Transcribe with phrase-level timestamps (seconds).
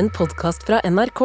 [0.00, 1.20] en podkast fra NRK.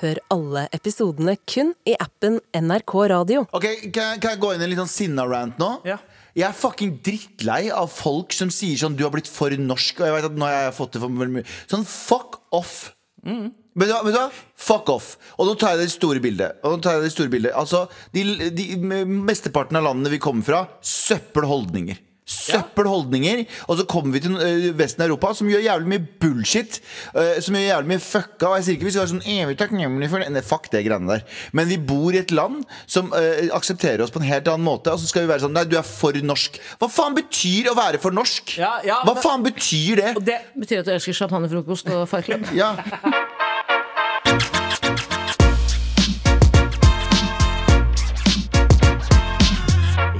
[0.00, 3.42] Hør alle episodene kun i appen NRK Radio.
[3.52, 5.70] Ok, kan, jeg- kan jeg gå inn i en litt sånn sinna-rant nå?
[5.84, 5.98] Ja.
[6.34, 10.06] Jeg er fucking drittlei av folk som sier sånn Du har blitt for norsk, og
[10.06, 12.92] jeg vet at nå har jeg fått det for veldig mye Sånn fuck off.
[13.24, 14.30] Vet, du, hva- vet du hva?
[14.56, 15.16] Fuck off.
[15.38, 16.56] Og nå tar jeg det store bildet.
[16.64, 20.42] Og nå tar jeg det store bildet Altså, de, de Mesteparten av landene vi kommer
[20.44, 21.98] fra, søppelholdninger.
[22.30, 23.44] Søppelholdninger.
[23.68, 26.80] Og så kommer vi til øh, Vesten av Europa, som gjør jævlig mye bullshit.
[27.14, 28.48] øh, som gjør jævlig mye fucka.
[28.50, 30.30] Og jeg sier ikke vi skal være sånn evig takknemlige for det.
[30.34, 31.24] Nei, fuck det greiene der.
[31.56, 34.92] Men vi bor i et land som uh, aksepterer oss på en helt annen måte.
[34.94, 36.60] Og så skal vi være sånn Nei, du er for norsk.
[36.80, 38.56] Hva faen betyr å være for norsk?
[38.60, 40.14] Ja, ja, Hva men- faen betyr det?
[40.30, 42.46] Det, Betyr at du elsker champagnefrokost og farklubb?
[42.56, 42.74] Ja.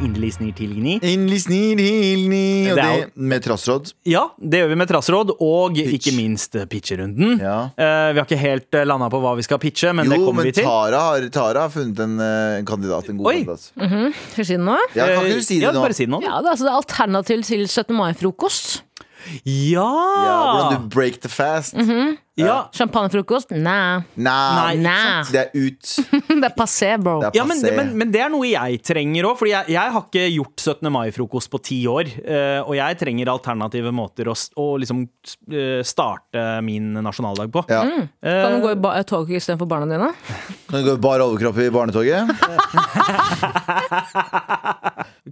[0.01, 0.95] Inderlig Gni.
[1.05, 2.71] Innlig snir, Gni.
[2.71, 3.93] Og Det er det jo- med trassråd.
[4.05, 7.39] Ja, det gjør vi med trassråd, og ikke minst eh, pitcherunden.
[7.39, 7.69] Ja.
[7.77, 10.41] Uh, vi har ikke helt uh, landa på hva vi skal pitche, men det kommer
[10.41, 10.65] men vi til.
[10.65, 13.11] Tara har, Tara har funnet en, eh, en kandidat.
[13.11, 13.45] En god Oi.
[13.45, 13.61] kandidat.
[13.61, 14.79] Skal jeg si det nå?
[14.97, 15.83] Ja, kan ikke du si det ja, nå?
[15.85, 16.23] Bare si det nå.
[16.25, 17.97] Ja, det er, altså, det er alternativ til 17.
[17.97, 18.81] mai-frokost.
[19.45, 19.87] Ja!
[20.25, 21.75] Ja, hvordan du break the fast.
[22.41, 22.55] ja.
[22.73, 23.51] Champagnefrokost?
[23.53, 24.01] Nei.
[24.17, 25.23] Nei, Nei.
[25.31, 25.91] det er ut.
[26.41, 27.19] Det er passé, bro.
[27.21, 29.37] Det er Ja, men, men, men det er noe jeg trenger òg.
[29.41, 30.89] For jeg, jeg har ikke gjort 17.
[30.95, 32.09] mai-frokost på ti år.
[32.25, 35.03] eh, og jeg trenger alternative måter å, å liksom
[35.53, 37.65] eh, starte min nasjonaldag på.
[37.69, 37.83] Ja.
[37.85, 38.09] Mm.
[38.25, 40.11] Kan du gå i ba- tog istedenfor barna dine?
[40.71, 42.31] Kan du gå i bar overkropp i barnetoget?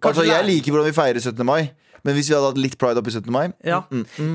[0.03, 1.45] altså, jeg liker hvordan vi feirer 17.
[1.47, 1.63] mai.
[2.07, 3.27] Men hvis vi hadde hatt litt pride oppi 17.
[3.35, 3.81] mai ja.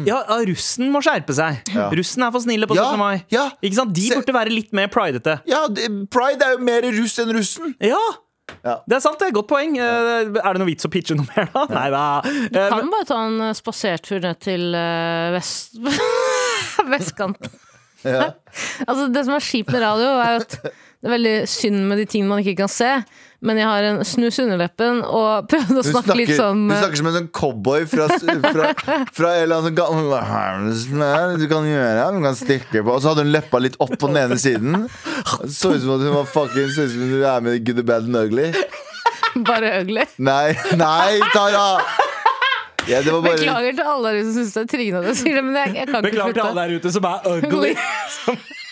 [0.08, 1.62] ja, ja, russen må skjerpe seg.
[1.74, 1.88] Ja.
[1.96, 3.00] Russen er for snille på Ja, 17.
[3.00, 3.24] mai.
[3.34, 3.46] ja.
[3.64, 3.94] Ikke sant?
[3.96, 5.40] De Se- burde være litt mer pridete.
[5.50, 7.76] Ja, det, pride er jo mer russ enn russen.
[7.84, 8.02] Ja!
[8.64, 8.74] Ja.
[8.88, 9.78] Det er sant, det er godt poeng.
[9.80, 11.64] Eh, Er det noe vits å pitche noe mer, da?
[11.72, 12.02] Nei da.
[12.52, 15.80] Du Kan bare ta en eh, spasertur ned til eh, vest...
[16.94, 17.52] vestkanten.
[18.04, 18.34] Ja.
[18.90, 22.06] Altså, det som er kjipt med radio, er at det er veldig synd med de
[22.12, 22.90] tingene man ikke kan se.
[23.44, 26.76] Men jeg har en snus under leppen og prøvde å snakke snakker, litt sånn du
[26.76, 28.08] eh, snakker som en sånn cowboy fra,
[28.56, 28.70] fra,
[29.12, 33.12] fra en eller annen sånn gammel Du kan gjøre Du kan stikke på Og så
[33.12, 34.88] hadde hun leppa litt opp på den ene siden.
[35.52, 37.84] Så ut som at hun var fucking Så ut som du er med i Good,
[37.88, 38.50] Bad and Ugly.
[39.50, 40.08] bare ugly.
[40.18, 41.68] Nei, nei, Tara!
[42.88, 45.20] Ja, det var bare Beklager til alle dere som syns det er tryggende at jeg
[45.22, 47.74] sier det, men jeg, jeg kan ikke Beklager til alle der ute som er ugly.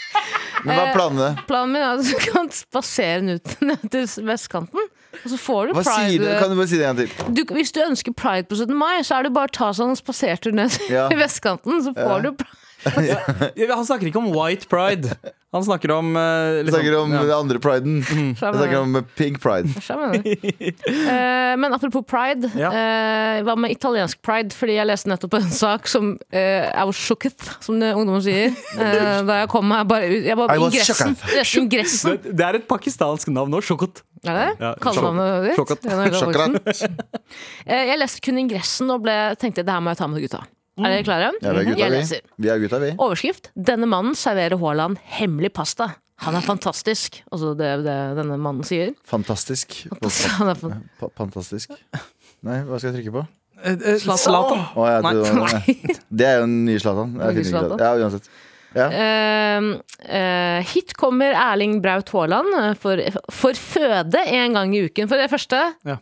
[0.66, 1.30] Men hva er planene?
[1.50, 4.90] Planen min er at du kan spasere den ut ned til vestkanten.
[5.22, 6.28] Og så får du Hva sier du?
[6.40, 7.34] Kan du bare si det en gang til?
[7.36, 8.72] du, Hvis du ønsker pride på 17.
[8.78, 11.08] mai, så er det bare å ta sånn spasertur ned Ja.
[11.12, 12.58] til vestkanten, så får du pride.
[13.76, 15.18] Han snakker ikke om white pride.
[15.52, 17.22] Han snakker om uh, liksom, snakker om ja.
[17.28, 17.98] den andre priden.
[18.08, 19.68] Jeg snakker om pink pride.
[19.92, 20.14] uh.
[21.12, 22.70] Eh, men apropos pride, Ja.
[22.72, 24.56] uh, hva med italiensk pride?
[24.56, 26.38] Fordi jeg leste nettopp en sak som uh,
[26.72, 28.56] I was shooketh, som det ungdommen sier.
[28.82, 31.16] Eh, da jeg kom meg bare ut Jeg was ingressen.
[31.46, 31.98] shooketh.
[32.08, 33.60] Det det er et pakistansk navn nå.
[33.64, 34.02] Shokot.
[34.26, 36.82] Er det Ja, kallenavnet ditt?
[37.66, 40.42] Eh, Jeg leste kun ingressen og ble, tenkte det her må jeg ta med gutta.
[40.86, 41.32] Er dere klare?
[41.42, 41.98] Ja, vi er gutta, jeg vi.
[41.98, 42.22] leser.
[42.38, 42.92] Vi er gutta, vi.
[42.98, 45.90] Overskrift 'Denne mannen serverer Haaland hemmelig pasta'.
[46.22, 47.24] Han er fantastisk.
[47.32, 48.92] Altså det, det denne mannen sier.
[49.10, 49.88] Fantastisk.
[50.38, 51.72] Han er fan Pa- Fantastisk.
[52.44, 53.28] Nei, hva skal jeg trykke på?
[54.02, 54.62] Zlatan.
[54.76, 55.66] Å, ja, det var-
[56.22, 57.16] Det er jo den nye Zlatan.
[57.18, 57.78] Jeg Den finner ikke Zlatan?
[57.78, 57.86] det.
[57.86, 58.30] Ja, uansett.
[58.72, 58.86] Ja.
[58.88, 59.66] Eh,
[60.18, 63.02] eh, hit kommer Erling Braut Haaland eh, for,
[63.34, 65.10] for føde en gang i uken.
[65.12, 65.98] For det første Ja.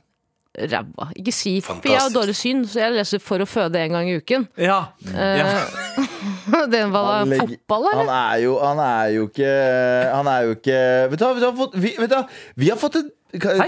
[0.58, 1.12] Ræva.
[1.16, 4.10] Ikke si For jeg har dårlig syn, så jeg leser 'for å føde en gang
[4.10, 4.48] i uken'.
[4.58, 4.88] Ja.
[5.14, 5.46] ja.
[5.46, 10.56] Eh, Den var legger- fotball, Han er jo Han er jo ikke Han er jo
[10.56, 12.16] ikke Vet du hva, vi har fått, vi, vet du,
[12.58, 13.12] vi har fått en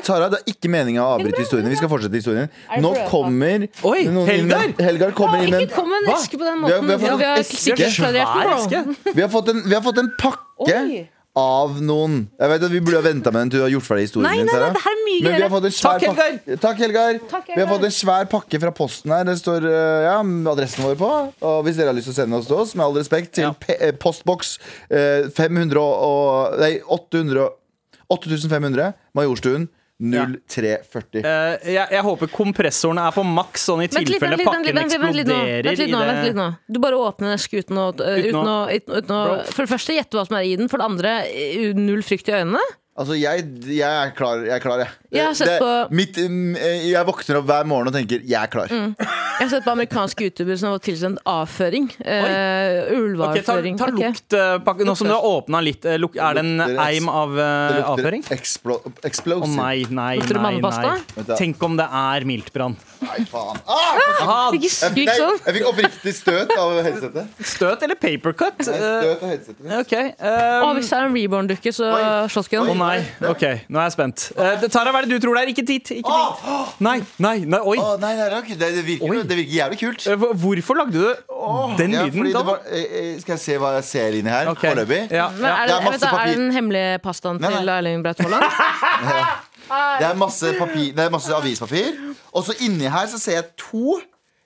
[0.02, 1.70] Tara, det er ikke meninga å avbryte historien.
[1.70, 2.50] Vi skal fortsette historien.
[2.82, 4.74] Nå kommer Oi, Helgar!
[4.82, 6.88] Helgar kommer inn en Ikke kom med en eske på den Vi har- måten.
[6.88, 7.42] vi har fått Ja, en
[8.58, 9.14] eske.
[9.14, 11.10] Vi har fått en, vi har fått en pakke Oi.
[11.40, 13.86] Av noen Jeg vet at Vi burde ha venta med den til du har gjort
[13.88, 15.94] ferdig historien Nei, nei, nei, det her er mye Men vi har fått en svær
[15.94, 16.32] Takk, Helgar.
[16.42, 17.20] pakke- Takk, Helgar.
[17.32, 19.24] Takk, Vi har fått en svær pakke fra posten her.
[19.30, 20.18] Det står uh, ja,
[20.52, 21.12] adressen vår på.
[21.48, 23.48] Og hvis dere har lyst til å sende oss til oss, med all respekt, til
[23.48, 23.54] Ja.
[23.78, 24.58] eh, postboks
[24.92, 27.48] eh, 500 og, og Nei, 800
[28.12, 29.70] 8500 Majorstuen
[30.02, 31.22] 0340.
[31.24, 35.94] Eh, jeg, jeg håper kompressorene er på maks, sånn i tilfelle pakken eksploderer Vent litt
[35.94, 36.48] nå, vent litt nå.
[36.68, 39.66] Du bare åpner eske uten å, uh, Uten uten å, å- uten, uten å For
[39.66, 40.72] det første gjette hva som er i den.
[40.72, 42.64] For det andre uh, null frykt i øynene.
[42.92, 44.52] Altså, jeg, jeg er klar, jeg.
[44.52, 44.90] Er klar, jeg.
[45.16, 48.20] Jeg har sett Det- på- mitt, mm, eh, jeg våkner opp hver morgen og tenker
[48.20, 48.68] 'jeg er klar'.
[48.70, 51.88] Jeg har sett på amerikanske youtubere som har fått tilsendt avføring.
[52.04, 53.74] Uh, ulveavføring.
[53.74, 54.78] Okay, ta, ta okay.
[54.78, 57.84] lukt, Nå som du har åpna litt, eh, luk, er det en eim av lukter
[57.84, 58.24] avføring?
[58.30, 59.56] explo Å explosive.
[59.56, 61.36] nei, nei, nei, nei.
[61.38, 62.76] Tenk om det er miltbrann.
[63.02, 63.58] Nei, faen.
[63.68, 63.98] Ah!
[64.22, 67.28] ah, Ikke Jeg, fikk oppriktig støt av headsetet.
[67.44, 68.62] støt eller papercut?
[68.62, 69.80] Støt av headsetet.
[69.80, 72.28] Okay, Å, oh, hvis det er en reborn-dukke, så Oi.
[72.30, 72.70] shotgun.
[72.70, 74.24] Å nei, ok, nå er jeg spent.
[74.36, 75.52] Eh, Tara, hva er det du tror det er?
[75.54, 75.92] Ikke dit!
[76.02, 76.74] Ikke dit.
[76.88, 77.78] Nei, nei, nei, oi.
[77.78, 79.22] Å, nei, nei, det, er ikke- det, det, virker, Oi.
[79.30, 80.08] det virker jævlig kult.
[80.08, 81.06] Eh, hvor- Hvorfor lagde du
[81.78, 82.18] den Ja, lyden?
[82.20, 82.44] fordi det da?
[82.52, 84.50] var, eh, eh, skal jeg se hva jeg ser inni her?
[84.52, 84.60] Ok.
[84.66, 85.02] Foreløpig.
[85.12, 85.56] Ja, Men ja.
[85.56, 87.70] er, det, Det er vet, da, er det den hemmelige pastaen Nei, til.
[87.78, 88.44] Erling Braut Haaland?
[89.72, 91.94] Det er masse, papir, det er masse avispapir.
[92.34, 94.00] Og så inni her så ser jeg to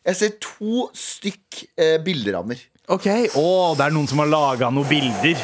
[0.06, 2.60] Jeg ser to stykk eh, bilderammer.
[2.94, 5.40] Ok, Å, det er noen som har laga noen bilder.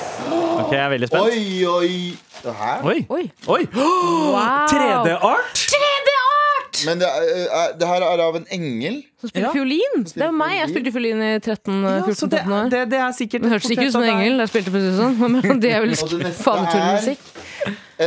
[0.72, 1.24] Ok, Jeg er veldig spent.
[1.28, 2.18] Oi, oi.
[2.42, 2.86] Det her?
[2.88, 3.00] Oi.
[3.12, 3.24] Oi.
[3.52, 3.64] Oi.
[3.76, 4.38] Wow.
[4.72, 5.66] 3D-art?
[5.76, 6.80] 3D-art!
[6.88, 9.02] Men det, er, er, det her er av en engel.
[9.20, 9.52] Som spiller Ja.
[9.54, 10.06] fiolin.
[10.08, 10.54] Det er jo meg.
[10.62, 12.70] Jeg spilte fiolin i 13, Ja, så det, 14-13 år.
[12.72, 14.40] det, det er sikkert Det hørtes ikke ut som en engel.
[14.46, 17.30] Jeg spilte det sånn Men det er vel Og det neste fanetullmusikk.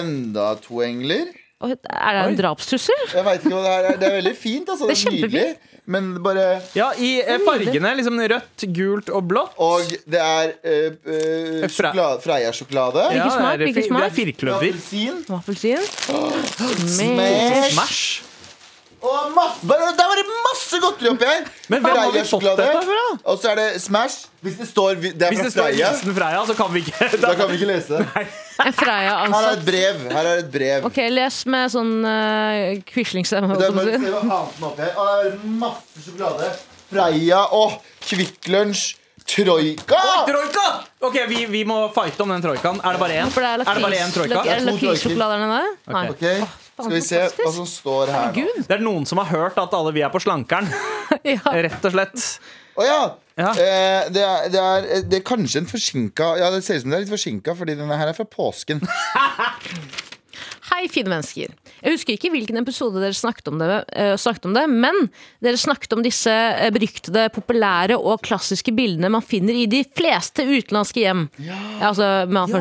[0.00, 1.28] Enda to engler.
[1.64, 3.04] Oi, Er det en drapstrussel?
[3.14, 4.00] Jeg vet ikke hva Det her er.
[4.00, 4.68] Det er veldig fint.
[4.74, 4.88] Altså.
[4.90, 5.46] Det Det er er nydelig.
[5.86, 9.52] Men bare Ja, i eh, fargene liksom rødt, gult og blått.
[9.60, 13.04] Og det er eh, eh, Fra- sjokolade, Freia-sjokolade.
[13.18, 13.40] Ja, smak?
[13.40, 14.00] det er, Hvilken fi- smak?
[14.00, 14.62] det er firkløver.
[15.36, 15.80] Appelsin.
[16.88, 17.74] Smash.
[17.74, 18.22] Smash.
[19.04, 21.48] Og masse, bare, der var det masse godteri oppi her!
[21.68, 23.02] Men hvem har vi fått dette fra?
[23.32, 24.22] Og så er det Smash.
[24.44, 26.82] Hvis det står Det er Hvis fra det står Freia, hilsen Freia, så kan vi
[26.84, 28.00] ikke da kan vi ikke lese det.
[28.00, 28.26] En
[28.58, 29.50] Her er Freia-ansatt.
[29.58, 30.02] et brev.
[30.14, 30.88] Her er et brev.
[30.88, 33.56] Ok, les med sånn uh, quislingstemme.
[33.60, 34.28] Det er bare jeg se på å si.
[34.28, 34.98] hva annet den oppi her.
[34.98, 36.52] Og det er masse sjokolade.
[36.92, 38.92] Freia og Kvikk Lunsj.
[39.24, 40.00] Troika!
[40.28, 40.64] Troika!
[41.00, 42.76] Ok, vi, vi må fighte om den troikaen.
[42.84, 43.30] Er det bare én?
[43.32, 44.42] Er Er det bare én troika?
[44.44, 44.90] Er det To troiker.
[44.92, 45.70] lakrisjokolade der nede?
[45.94, 46.04] Nei.
[46.12, 48.46] Ok, Skal vi se hva som står her nå.
[48.66, 50.70] Det er noen som har hørt at alle vi er på slankeren.
[51.24, 51.38] Ja.
[51.52, 52.22] Rett og slett.
[52.74, 53.02] Å ja!
[53.38, 53.50] Ja.
[53.50, 56.92] Eh, det, er, det, er, det er kanskje en forsinka Ja, det ser ut som
[56.92, 58.82] det er litt forsinka, fordi denne her er fra påsken.
[60.70, 61.52] Hei, fine mennesker.
[61.84, 64.96] Jeg husker ikke hvilken episode dere snakket om det, uh, snakket om det men
[65.44, 70.46] dere snakket om disse eh, beryktede, populære og klassiske bildene man finner i de fleste
[70.48, 71.26] utenlandske hjem.
[71.44, 71.60] Ja.
[71.90, 72.56] Altså med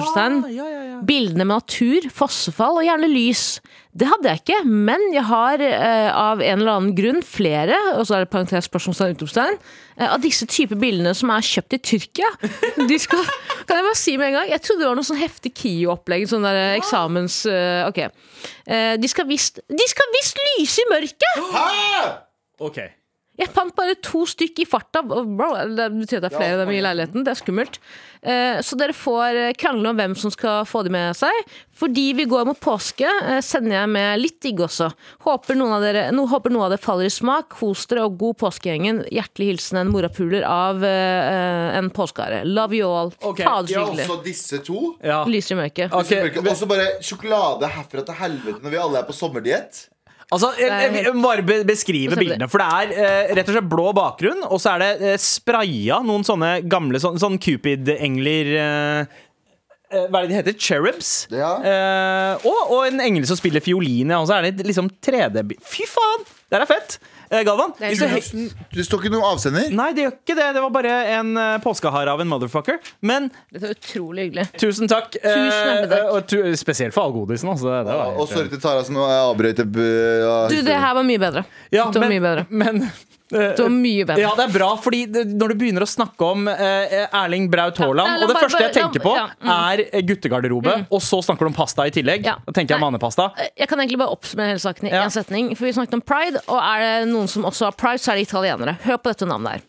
[0.51, 1.00] ja, ja.
[1.07, 3.45] Bildene med natur, fossefall og gjerne lys.
[3.94, 8.07] Det hadde jeg ikke, men jeg har eh, av en eller annen grunn flere og
[8.10, 9.60] så er det parentes spørsmålstegn, utropstegn,
[10.00, 12.31] eh, av disse typer bildene som er kjøpt i Tyrkia.
[12.90, 13.22] De skal,
[13.69, 14.50] kan jeg bare si med en gang?
[14.50, 16.25] Jeg trodde det var noe sånn heftig KIO-opplegg.
[16.31, 17.38] Sånn der eh, eksamens...
[17.45, 18.01] eh, ok.
[18.66, 21.45] Eh, de skal visst De skal visst lyse i mørket!
[22.63, 22.81] Ok.
[23.40, 25.01] Jeg fant bare to stykk i farta.
[25.06, 27.24] Bro, det betyr at det er flere av dem i leiligheten.
[27.25, 27.80] Det er skummelt.
[28.24, 31.34] Eh, Så dere får eh, krangle om hvem som skal få de med seg.
[31.75, 34.92] Fordi vi går mot påske, eh, sender jeg med litt digg også.
[35.25, 37.50] Håper noen av dere, no, håper noe av det faller i smak.
[37.60, 39.04] Kos dere og god påskegjengen.
[39.12, 42.44] Hjertelig hilsen en morapuler av uh, en påskehare.
[42.46, 43.12] Love you all.
[43.22, 44.06] Ok, Fader så Ja, hyggelig.
[44.08, 44.84] også disse to.
[45.04, 45.24] Ja.
[45.28, 45.92] Lyser i mørket.
[45.94, 46.30] Okay.
[46.40, 49.88] Og så bare sjokolade herfra til helvete når vi alle er på sommerdiett.
[50.33, 52.50] Altså, jeg, jeg, må bare beskrive bildene.
[52.51, 56.01] For det er eh, rett og slett blå bakgrunn, og så er det eh, spraya
[56.06, 59.18] noen sånne gamle sånn, sånn Cupid-engler eh,
[59.94, 60.57] eh, Hva er det de heter?
[60.57, 61.13] Cherubs.
[61.33, 61.56] Ja.
[61.62, 64.21] Eh, og, og en engel som spiller fiolin, ja.
[64.21, 66.25] Og så er det liksom 3D Fy faen!
[66.47, 67.00] Det her er fett!
[67.33, 67.71] Eh, Galvan?
[67.80, 68.41] Det er hvis du
[68.74, 69.71] Det står ikke noe avsender.
[69.74, 70.47] Nei, det gjør ikke det.
[70.57, 72.77] Det var bare en uh, påskehare av en motherfucker.
[73.01, 74.45] Men Dette er utrolig hyggelig.
[74.62, 75.18] tusen takk.
[75.18, 76.12] eh, Tusen takk.
[76.13, 77.50] og tu, spesielt for all godisen.
[77.50, 77.71] Altså.
[77.71, 81.45] Det, det var Og sorry til Tara som avbrøt Du, det her var mye bedre.
[81.74, 82.45] Ja, det var men, mye bedre.
[82.50, 83.01] Men, eh,
[83.33, 84.21] Det var mye bedre.
[84.24, 87.77] Ja, det er bra, fordi det, når du begynner å snakke om eh, Erling Braut
[87.81, 89.51] Haaland Ja, Og det bare- første jeg tenker på, ja, mm.
[89.53, 92.25] er guttegarderobe, guttegarderobe, og så snakker du om pasta i tillegg.
[92.25, 92.37] Ja.
[92.45, 92.87] Da tenker jeg Nei.
[92.92, 93.30] mannepasta.
[93.57, 95.52] Jeg kan egentlig bare oppsummere hele saken i én setning.
[95.57, 98.21] For vi snakket om pride, og er det noen som også har pride, så er
[98.21, 98.78] det italienere.
[98.83, 99.61] Hør på dette navnet her.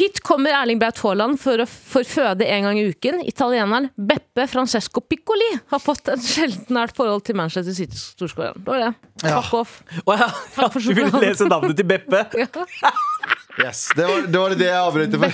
[0.00, 3.18] Hit kommer Erling Braut Haaland for å forføde en gang i uken.
[3.28, 8.62] Italieneren Beppe Francesco Piccoli har fått en sjelden nært forhold til Manchester City-storskåreren.
[8.64, 9.10] Det var det.
[9.26, 9.74] Fuck off.
[10.06, 12.24] Oh, ja, Takk for du ville lese navnet til Beppe?
[12.40, 12.48] Ja.
[13.60, 15.30] Yes, det, var, det var det jeg avbrøt for.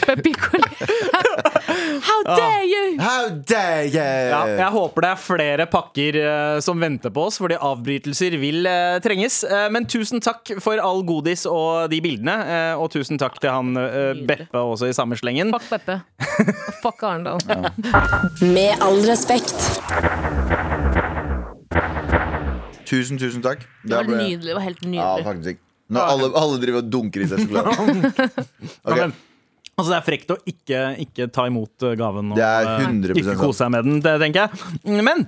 [2.07, 2.97] How dare you!
[3.01, 4.01] How dare you?
[4.01, 8.67] Ja, jeg håper det er flere pakker uh, som venter på oss, fordi avbrytelser vil
[8.67, 9.43] uh, trenges.
[9.47, 12.37] Uh, men tusen takk for all godis og de bildene.
[12.81, 13.77] og tusen takk til han
[14.27, 15.53] Beppe også i samme slengen.
[15.55, 16.01] Fuck Beppe.
[16.27, 17.39] Og fuck Arendal.
[18.43, 19.55] Med all respekt.
[22.87, 23.65] Tusen, tusen takk.
[23.87, 24.47] Det var nydelig.
[24.51, 25.25] Det var helt Ja, nydelig.
[25.27, 25.66] faktisk.
[25.93, 28.13] Når alle, alle driver og dunker i seg sjokolade.
[28.87, 28.97] Ok.
[28.97, 29.15] men,
[29.77, 32.87] altså Det er frekt å ikke, ikke ta imot eh, gaven og Det er eh,
[32.89, 35.03] 100% ikke kose seg med den, det tenker jeg.
[35.07, 35.27] Men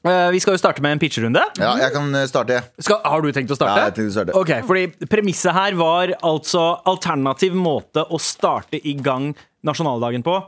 [0.00, 1.42] Eh, vi skal jo starte med en pitcherunde.
[1.60, 2.84] Ja, jeg kan eh, starte, jeg.
[2.86, 3.74] Skal, har du tenkt å starte?
[3.76, 4.36] Ja, jeg tenkte å starte.
[4.40, 9.34] Ok, fordi Premisset her var altså alternativ måte å starte i gang
[9.66, 10.38] nasjonaldagen på.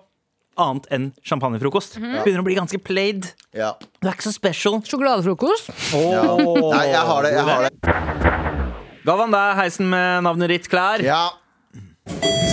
[0.63, 1.99] Annet enn champagnefrokost.
[2.01, 3.29] Begynner å bli ganske played.
[3.57, 3.75] Ja.
[4.01, 4.81] Det er ikke så special.
[4.89, 5.73] Sjokoladefrokost.
[5.97, 6.25] Ja.
[6.41, 7.37] Nei, jeg har det.
[7.37, 8.72] Jeg har det.
[9.03, 11.03] Galvan, det er heisen med navnet ditt klar.
[11.03, 11.33] Ja.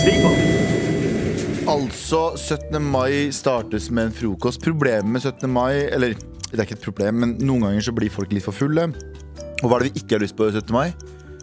[0.00, 0.32] Stig på.
[1.70, 2.80] Altså, 17.
[2.82, 4.58] mai startes med en frokost.
[4.64, 5.46] Problemet med 17.
[5.52, 6.16] mai Eller
[6.50, 8.88] det er ikke et problem, men noen ganger så blir folk litt for fulle.
[9.60, 10.74] Og hva er det vi ikke har lyst på 17.
[10.74, 10.90] mai?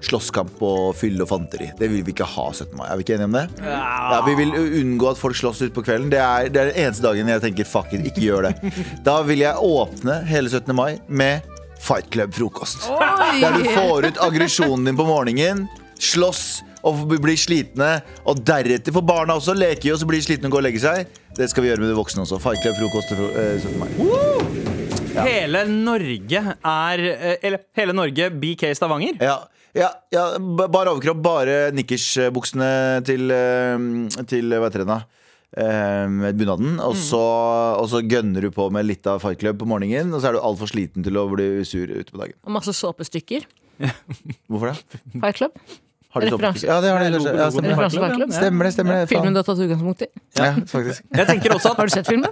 [0.04, 1.70] Slåsskamp og fylle og fanteri.
[1.80, 2.76] Det vil vi ikke ha 17.
[2.76, 2.90] mai.
[2.92, 3.46] Er vi ikke enige om det?
[3.64, 6.12] Ja, Vi vil unngå at folk slåss utpå kvelden.
[6.12, 8.74] Det er, det er den eneste dagen jeg tenker fuck it, ikke gjør det.
[9.08, 10.76] Da vil jeg åpne hele 17.
[10.76, 11.48] mai med
[11.88, 12.90] Fight Club-frokost.
[13.42, 18.02] Der du får ut aggresjonen din på morgenen, slåss og blir slitne.
[18.28, 20.84] Og deretter får barna også leke og så blir de slitne og gå og legge
[20.84, 21.08] seg.
[21.38, 22.42] Det skal vi gjøre med de voksne også.
[22.44, 23.78] Fight Club-frokost til eh, 17.
[23.80, 23.92] mai.
[25.18, 29.22] Hele Norge er eh, Eller hele Norge BK Stavanger.
[29.24, 29.40] Ja,
[29.78, 32.72] ja, ja bare overkropp, bare nikkersbuksene
[33.08, 35.06] til, eh, til hva heter det da?
[35.56, 36.76] Eh, Med bunaden.
[36.84, 37.22] Og så,
[37.80, 40.38] og så gønner du på med litt av Fight Club på morgenen, og så er
[40.38, 42.36] du altfor sliten til å bli sur ute på dagen.
[42.44, 43.48] Og masse såpestykker.
[44.50, 45.02] Hvorfor det?
[45.22, 45.56] Fight Club.
[46.18, 46.66] Har de Referanse.
[46.68, 47.10] Ja, det har de.
[47.14, 47.34] kanskje.
[47.38, 47.90] Ja, stemmer.
[47.90, 49.08] Til Stemmer det, stemmer det.
[49.12, 50.08] Filmen du har tatt utgangspunkt i.
[50.38, 51.04] Ja, faktisk.
[51.18, 52.32] Jeg tenker også Har at du sett filmen?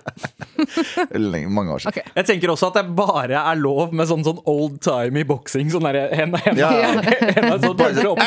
[1.15, 1.93] Lenge, mange år siden.
[1.95, 2.11] Ok.
[2.19, 5.69] jeg tenker også at det bare er lov med sånn, sånn old time i boksing.
[5.73, 6.69] Sånn der, henda, henda, Ja.
[6.71, 8.17] henda, sånn, bare sånn,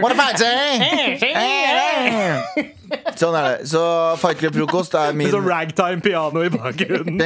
[0.00, 1.94] Wanna fight, eh?
[3.18, 3.68] Sånn er det.
[3.70, 3.80] Så
[4.22, 7.20] Fight Club-frokost er min Med sånn ragtime piano i bakgrunnen.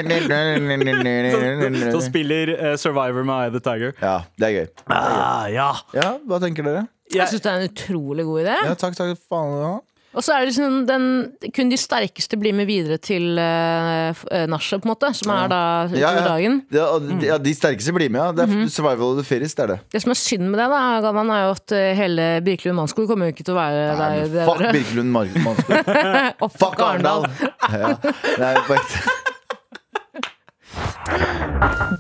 [1.33, 3.95] Som, som spiller eh, Survivor med Eye of the Tiger.
[4.03, 4.69] Ja, det er gøy.
[4.95, 5.71] Ah, ja.
[5.97, 6.87] Ja, hva tenker dere?
[7.09, 8.57] Jeg Jeg, syns det er en utrolig god idé.
[8.69, 9.17] Ja, takk, takk.
[9.29, 9.77] Faen, ja.
[10.19, 11.03] Og så er det liksom den,
[11.55, 14.17] kun de sterkeste blir med videre til uh,
[14.49, 15.11] nachet, på en måte.
[15.15, 16.23] Som er da utover Ja, ja.
[16.25, 16.57] dagen.
[16.75, 18.33] Ja, og de, ja, de sterkeste blir med, ja.
[18.33, 19.79] Det er Survival of the fittest, det er det.
[19.95, 23.07] Det som er synd med det, da, Galvan, er jo at eh, hele Birkelund Mannskog
[23.13, 24.33] kommer jo ikke til å være Nei, der.
[24.33, 24.73] men fuck der.
[24.79, 25.77] Birkelund Mannskog.
[26.49, 27.29] Og Fuck Arendal!
[27.69, 28.99] Ja, det er på ekte.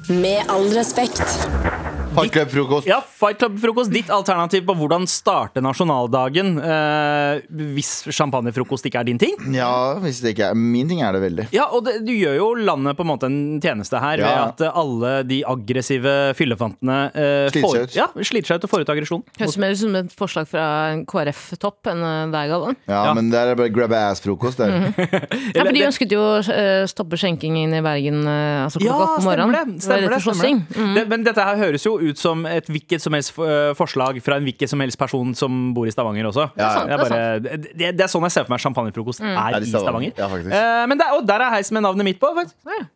[0.09, 1.88] Med all respekt.
[2.19, 2.87] Fight Club-frokost.
[2.91, 3.93] ja, Fight Club-frokost.
[3.95, 7.41] Ditt alternativ på hvordan starte nasjonaldagen eh,
[7.75, 9.35] hvis champagnefrokost ikke er din ting.
[9.55, 11.47] Ja, hvis det ikke er Min ting er det veldig.
[11.55, 14.63] Ja, og det, Du gjør jo landet på en måte en tjeneste her ved at
[14.75, 17.97] alle de aggressive fyllefantene eh, Sliter seg ut.
[17.99, 19.23] ja, sliter seg ut og får ut aggresjon.
[19.39, 22.79] Høres mer ut som et forslag fra en KrF-topp enn eh, deg, Galvan.
[22.89, 23.15] Ja, Ja.
[23.15, 24.59] men det er bare grab ass-frokost.
[24.59, 24.95] det -hmm.
[25.57, 29.23] Ja, for de ønsket jo å eh, stoppe skjenkingen i Bergen eh, altså klokka åtte
[29.25, 29.83] på stemmer det.
[29.83, 30.57] Stemmer det, stemmer slåssing.
[30.75, 30.85] Mm.
[30.89, 30.95] -hmm.
[30.95, 31.09] det.
[31.09, 34.49] Men dette her høres jo ut som et hvilket som helst eh, forslag fra en
[34.49, 36.49] hvilken som helst person som bor i Stavanger også.
[36.57, 36.85] Ja, ja.
[36.87, 39.69] Det, er bare, det, det er sånn jeg ser for meg champagnefrokost er Er i
[39.69, 40.17] Stavanger.
[40.17, 40.55] Stavanger.
[40.55, 40.83] Ja.
[40.83, 42.33] Eh, men der, og der er heis med navnet mitt på.
[42.33, 42.57] faktisk.
[42.65, 42.87] Ja.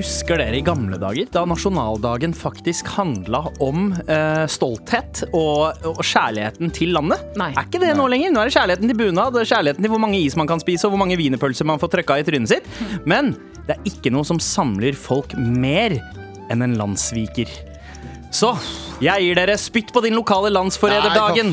[0.00, 6.70] Husker dere i gamle dager, da nasjonaldagen faktisk handla om uh, stolthet og, og kjærligheten
[6.72, 7.20] til landet?
[7.36, 7.50] Nei.
[7.52, 8.32] Er ikke det nå lenger?
[8.32, 10.94] Nå er det kjærligheten til bunad, kjærligheten til hvor mange is man kan spise, og
[10.94, 12.70] hvor mange wienerpølser man får trøkka i trynet sitt.
[13.04, 13.34] Men
[13.70, 15.94] det er ikke noe som samler folk mer
[16.50, 17.50] enn en landssviker.
[18.30, 18.52] Så
[19.02, 21.50] jeg gir dere spytt på din lokale landsforræderdagen.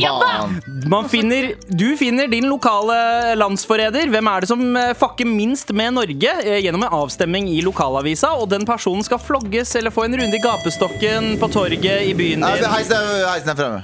[1.09, 4.11] Finner, du finner din lokale landsforræder.
[4.13, 6.33] Hvem er det som eh, fucker minst med Norge?
[6.43, 8.35] eh, Gjennom en avstemning i lokalavisa.
[8.37, 12.45] Og den personen skal flogges eller få en runde i gapestokken på torget i byen
[12.45, 13.83] din Heisen heisen er fremme.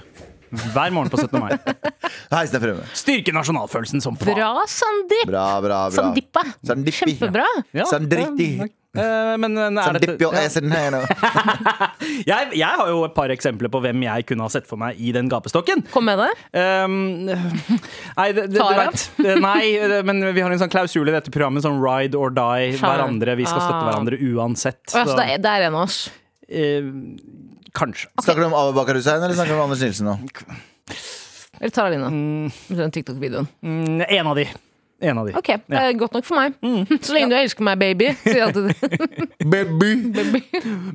[0.73, 1.39] Hver morgen på 17.
[1.39, 1.57] mai.
[2.53, 2.85] Fremme.
[2.97, 4.35] Styrke nasjonalfølelsen som faen.
[4.37, 5.27] Bra, Sandeep!
[5.29, 5.97] Bra, bra, bra.
[5.97, 6.43] Sandippa.
[6.65, 7.13] Sandippi.
[7.17, 7.45] Kjempebra.
[7.73, 8.47] Ja, Sandritti.
[8.61, 11.01] eh, men men er dette, Sandippi og esen her nå.
[12.31, 14.99] jeg, jeg har jo et par eksempler på hvem jeg kunne ha sett for meg
[15.01, 15.81] i den gapestokken.
[15.93, 16.29] Kom med det.
[16.53, 16.97] Um,
[18.19, 18.87] nei, det, det, du Tara?
[18.91, 21.65] vet, eh, nei, det- men vi har en sånn klausul i dette programmet.
[21.65, 22.83] Sånn ride or die Skjønner.
[22.89, 23.37] hverandre.
[23.41, 23.87] Vi skal støtte Ah.
[23.89, 24.83] hverandre uansett.
[24.93, 26.01] Å, ja, så Så, det er, det er en av oss.
[26.49, 26.81] eh,
[27.73, 28.09] kanskje.
[28.23, 30.17] Snakker du om Abubakar Hussein eller snakker du om Anders Nilsen nå?
[31.59, 32.07] Eller Taralina.
[32.07, 32.51] Mm.
[32.67, 33.47] den TikTok-videoen.
[33.63, 34.47] Mm, en av de.
[35.03, 35.33] En av de.
[35.37, 36.55] Ok, det er godt nok for meg.
[37.05, 38.09] Så lenge du elsker meg, baby.
[38.23, 38.99] Sier jeg alltid.
[39.53, 39.89] Baby.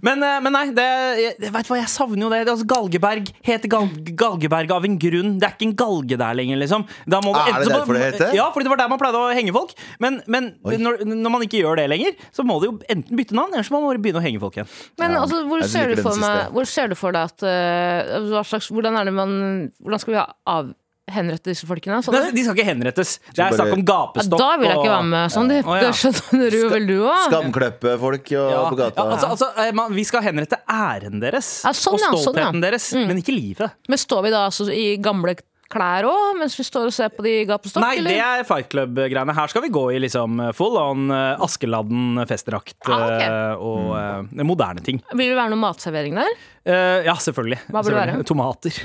[0.05, 0.87] Men, eh, men nei, det,
[1.21, 2.41] jeg, vet du hva, jeg savner jo det.
[2.47, 5.35] det altså, Galgeberg heter Gal Galgeberg av en grunn.
[5.41, 6.87] Det er ikke en galge der lenger, liksom.
[7.09, 8.33] Da må Er det derfor det heter?
[8.39, 9.75] Ja, fordi det var der man pleide å henge folk.
[10.03, 13.37] Men, men når, når man ikke gjør det lenger, så må det jo enten bytte
[13.37, 14.73] navn, eller så må man bare begynne å henge folk igjen.
[15.03, 18.19] Men Ja, altså, hvor, ser du for meg, hvor ser du for deg at uh,
[18.33, 19.33] hva slags, hvordan, er det man,
[19.83, 20.73] hvordan skal vi ha av,
[21.15, 21.99] henrette disse folkene?
[22.05, 23.15] Sånn, Nei, de skal ikke henrettes.
[23.33, 25.35] Det er snakk om ja, da vil jeg ikke være med.
[25.35, 25.89] Sånn, det, Å, ja.
[25.89, 27.25] det skjønner du jo vel, du òg.
[27.29, 29.05] Skamkleppe folk og, Ja, på gata.
[29.05, 32.25] ja, altså, altså, eh, man, vi skal henrette æren deres Ja, sånn, og ja, sånn,
[32.27, 32.65] stoltheten ja.
[32.69, 33.79] deres, men ikke livet.
[33.89, 35.37] Men står vi da altså i gamle
[35.69, 37.83] klær òg, mens vi står og ser på de gapestokk?
[37.85, 39.35] Nei, det er Fight Club-greiene.
[39.37, 43.27] Her skal vi gå i liksom full on eh, Askeladden festdrakt Ah, okay.
[43.29, 45.03] eh, og eh, moderne ting.
[45.13, 46.33] Vil det være noe matservering der?
[46.69, 47.57] Uh, ja, selvfølgelig.
[47.73, 48.25] Hva bør det være?
[48.29, 48.75] Tomater.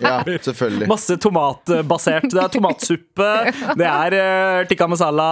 [0.00, 0.86] Ja, selvfølgelig.
[0.88, 2.26] Masse tomatbasert.
[2.32, 3.26] Det er tomatsuppe,
[3.80, 5.26] det er uh, tikka masala,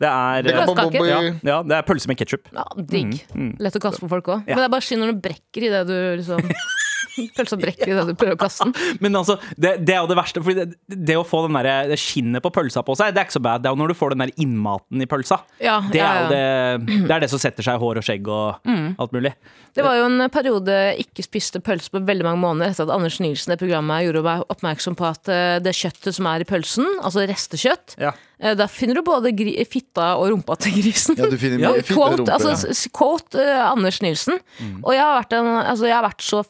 [0.00, 1.08] det er Det bombe- Bløtkake.
[1.08, 1.18] ja,
[1.52, 2.48] ja, det er pølse med ketsjup.
[2.56, 3.18] Ja, digg.
[3.62, 4.46] Lett å kaste på folk òg.
[4.48, 4.56] Ja.
[4.56, 6.40] Men det er bare synd når du brekker i det du liksom
[7.36, 8.74] Pølsa brekker i det du prøver å kaste den.
[9.04, 10.42] Men altså, det, det er jo det verste.
[10.44, 13.28] Fordi det, det å få den der, det skinnet på pølsa på seg, det er
[13.28, 13.62] ikke så bad.
[13.64, 15.40] Det er jo når du får den der innmaten i pølsa.
[15.62, 16.30] Ja, Det ja, er jo ja.
[16.32, 19.34] det, det, er det som setter seg i hår og skjegg og alt mulig.
[19.72, 22.92] Det var jo en periode jeg ikke spiste pølse på veldig mange måneder etter at
[22.92, 26.48] Anders Nilsen i programmet gjorde meg oppmerksom på at eh, det kjøttet som er i
[26.48, 28.10] pølsen, altså restekjøtt, Ja.
[28.42, 31.16] eh, da finner du både gri fitta og rumpa til grisen.
[31.16, 32.34] Ja, du finner Ja, Quote, rumpe.
[32.36, 34.36] altså, quote uh, Anders Nielsen.
[34.82, 36.42] Og jeg har, vært en, altså, jeg har vært så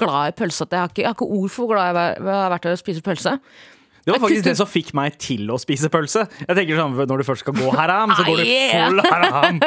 [0.00, 2.32] glad i pølse at jeg har ikke, jeg har ikke ord for hvor glad jeg
[2.32, 3.36] har vært i å spise pølse.
[4.00, 6.22] Det var faktisk det som fikk meg til å spise pølse.
[6.46, 9.58] Jeg tenker sånn, Når du først skal gå haram, så går du full haram.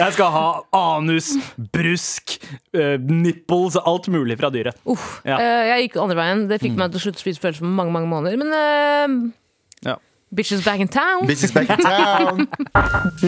[0.00, 0.46] Jeg skal ha
[0.78, 1.28] anus,
[1.76, 2.38] brusk,
[2.72, 4.80] eh, nipples, alt mulig fra dyret.
[4.88, 4.96] Uh,
[5.28, 5.36] Ja.
[5.36, 6.46] Eh, jeg gikk andre veien.
[6.48, 8.40] Det fikk meg til å slutte å spise pølse for mange mange måneder.
[8.40, 9.98] Men uh, Ja.
[10.34, 11.28] bitches back in town.
[11.28, 12.48] Bitches back in town.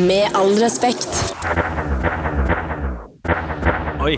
[0.09, 1.13] Med all respekt.
[4.01, 4.17] Oi.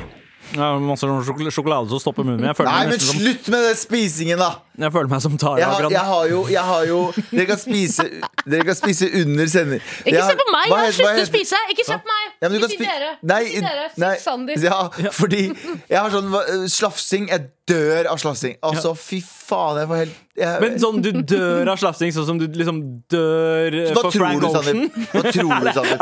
[0.52, 2.52] Ja, masse sånn sjokol- sjokolade som stopper munnen min.
[2.66, 4.50] Nei, men som, slutt med den spisingen, da!
[4.82, 5.58] jeg føler meg som Tara.
[5.60, 8.06] Jeg har, jeg har jo, jeg har jo Dere kan spise
[8.48, 9.82] Dere kan spise under sending.
[10.08, 10.68] Ikke se på meg!
[10.72, 11.60] hva Jeg har sluttet å spise!
[11.72, 12.28] Ikke se på meg!
[12.42, 13.10] Ja, men du ikke si dere!
[13.32, 13.88] Nei, ikke dere.
[14.02, 14.62] Nei, Sandeep.
[14.64, 14.78] ja,
[15.14, 17.28] fordi jeg har sånn slafsing.
[17.32, 18.56] Jeg dør av slafsing.
[18.66, 22.40] Altså, fy faen, jeg får helt jeg, Men sånn du dør av slafsing, sånn som
[22.40, 22.80] du liksom
[23.12, 24.88] dør eh, for tror Frank du, Ocean?
[25.12, 26.00] Hva tror du, Sandeep?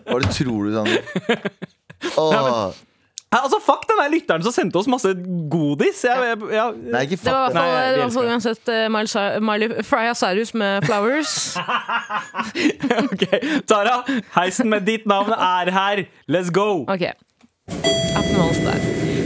[0.06, 1.04] Hva det tror du, Sandeep?
[3.30, 5.12] Altså, Fuck den der lytteren som sendte oss masse
[5.52, 6.02] godis.
[6.02, 7.62] Jeg, jeg, jeg, Nei, ikke Det var i fuck det.
[7.62, 11.36] Det var i hvert fall uansett eh, Miley, Frya Cyrus med 'Flowers'.
[13.06, 13.24] ok,
[13.70, 14.00] Tara,
[14.34, 16.04] heisen med ditt navn er her.
[16.26, 16.82] Let's go.
[16.90, 17.06] Ok.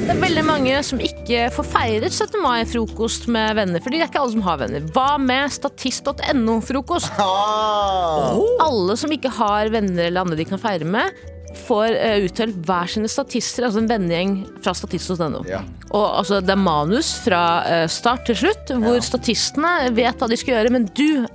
[0.05, 2.37] Det er veldig mange som ikke får feiret 17.
[2.45, 3.81] mai-frokost med venner.
[3.81, 4.85] Fordi det er ikke alle som har venner.
[4.93, 7.09] Hva med statist.no-frokost?
[7.17, 8.37] Ah.
[8.67, 11.25] Alle som ikke har venner eller andre de kan feire med,
[11.67, 15.45] får uh, utdelt hver sine statister, altså en vennegjeng fra statist.no.
[15.49, 15.63] Ja.
[15.95, 20.39] Og altså, det er manus fra eh, start til slutt, hvor statistene vet hva de
[20.41, 21.27] skal gjøre, men du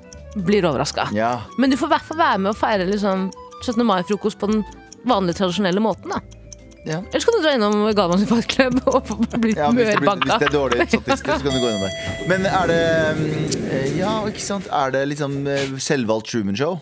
[0.46, 1.08] blir overraska.
[1.16, 1.38] Ja.
[1.58, 3.30] Men du får i hvert fall være med og feire liksom,
[3.64, 3.86] 17.
[3.88, 4.66] mai-frokost på den
[5.08, 6.12] vanlige, tradisjonelle måten.
[6.12, 6.20] da
[6.90, 7.00] Ja.
[7.12, 8.30] Ellers kan du dra innom Galvan sin
[8.86, 12.28] og bli Ja, hvis, hvis det er dårlige statister, så kan du gå innom der.
[12.28, 12.84] Men er det
[13.20, 14.68] mm, Ja, ikke sant?
[14.72, 16.80] Er det liksom eh, selvvalgt Truman Show?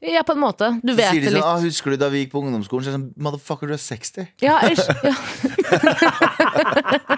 [0.00, 0.68] Ja, på en måte.
[0.82, 1.42] Du vet det sånn, litt.
[1.44, 2.84] ah, Husker du da vi gikk på ungdomsskolen?
[2.86, 4.28] Så er det sånn, Motherfucker, du er 60.
[4.44, 5.14] Ja, ellers, ja.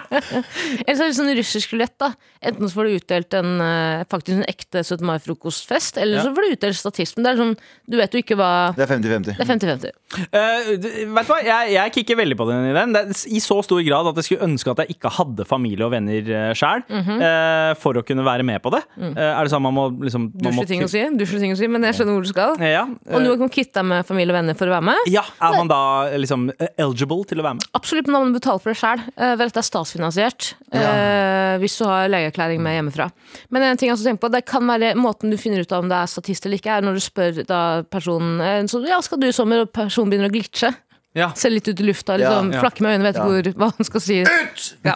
[0.85, 1.95] ellers er det sånn russisk rulett.
[2.01, 2.11] da.
[2.41, 5.05] Enten så får du utdelt en eh, faktisk en ekte 17.
[5.07, 6.23] mai-frokostfest, eller Ja.
[6.25, 7.23] så får du utdelt statisten.
[7.23, 7.55] Det er sånn,
[7.87, 9.37] du vet jo ikke hva Det er 50-50.
[9.37, 9.91] Det er 50-50.
[10.11, 12.93] Uh, d- vet du hva, jeg, jeg kikker veldig på den i den.
[12.95, 15.85] Det er I så stor grad at jeg skulle ønske at jeg ikke hadde familie
[15.87, 17.21] og venner sjæl, mm -hmm.
[17.23, 18.81] uh, for å kunne være med på det.
[18.97, 19.17] Mm.
[19.17, 21.57] Eh, er det sånn man må liksom man må ting å si, dusjelig ting å
[21.57, 22.55] si, men jeg skjønner hvor du skal.
[22.59, 24.81] Eh, Ja, Og eh, du kan kvitte deg med familie og venner for å være
[24.83, 24.95] med.
[25.07, 27.63] ja, Er man da eh, liksom eh, eligible til å være med?
[27.73, 29.13] Absolutt, men da må du betale for det.
[29.15, 30.00] Dette er statsfinansiert.
[30.09, 33.09] Eh, hvis du har legeerklæring med hjemmefra.
[33.49, 35.83] Men en ting jeg også tenker på, det kan være måten du finner ut av
[35.83, 39.01] om det er statist eller ikke, er når du spør da personen eh, så, Ja,
[39.05, 39.65] skal du i sommer?
[39.65, 40.73] Og personen begynner å glitche.
[41.17, 41.31] Ja.
[41.35, 42.61] Se litt ut i lufta, liksom, Ja.
[42.63, 43.19] flakke med øynene, vet
[43.51, 44.21] ikke hva han skal si.
[44.23, 44.67] Ut!
[44.87, 44.95] Ja.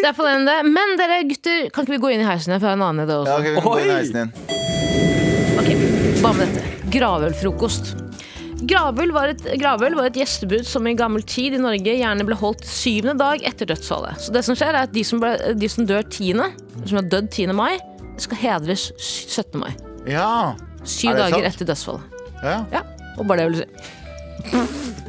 [0.00, 0.58] Det er på den det.
[0.64, 2.86] Men dere gutter, kan ikke vi gå inn i heisen igjen, for jeg har en
[2.88, 4.32] annen idé Ja, okay, vi kan gå inn i heisen igjen.
[5.60, 6.76] Ok, Hva med dette?
[6.90, 8.09] Gravølfrokost.
[8.68, 12.36] Gravøl var, et, gravøl var et gjestebud som i gammel tid i Norge gjerne ble
[12.36, 14.20] holdt syvende dag etter dødsfallet.
[14.20, 16.50] Så det som skjer er at de som, ble, de som dør tiende,
[16.84, 17.54] som har dødd 10.
[17.56, 17.78] mai,
[18.20, 19.56] skal hedres 17.
[19.62, 19.70] mai.
[20.10, 20.52] Ja.
[20.84, 21.48] Syv Er dager sant?
[21.54, 22.20] etter dødsfallet.
[22.44, 22.58] ja.
[22.72, 22.82] Ja,
[23.18, 23.68] og bare det jeg vil si.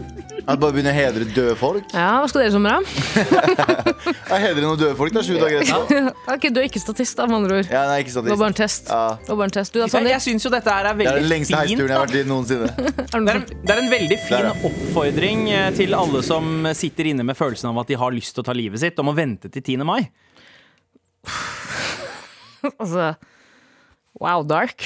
[0.50, 1.86] At bare begynne å hedre døde folk?
[1.94, 2.80] Ja, hva skal dere i sommer, da?
[4.32, 6.00] Jeg hedrer noen døde folk Det er sju dager etterpå.
[6.34, 7.70] Ok, du er ikke statist, da, med andre ord.
[7.70, 8.30] Ja, nei, ikke statist.
[8.30, 8.90] Det var bare en test.
[8.90, 9.02] Ja.
[9.22, 9.74] Det var bare en test.
[9.74, 10.14] Du, da, Jeg, Sander?
[10.16, 12.24] jeg syns jo dette her er Det er den lengste heisturen jeg har vært i
[12.32, 12.72] noensinne.
[13.12, 17.12] Er det er, en, det er en veldig fin oppfordring eh, til alle som sitter
[17.12, 19.16] inne med følelsen av at de har lyst til å ta livet sitt, om å
[19.18, 19.86] vente til 10.
[19.88, 20.02] mai.
[22.80, 23.12] altså,
[24.22, 24.86] Wow, dark.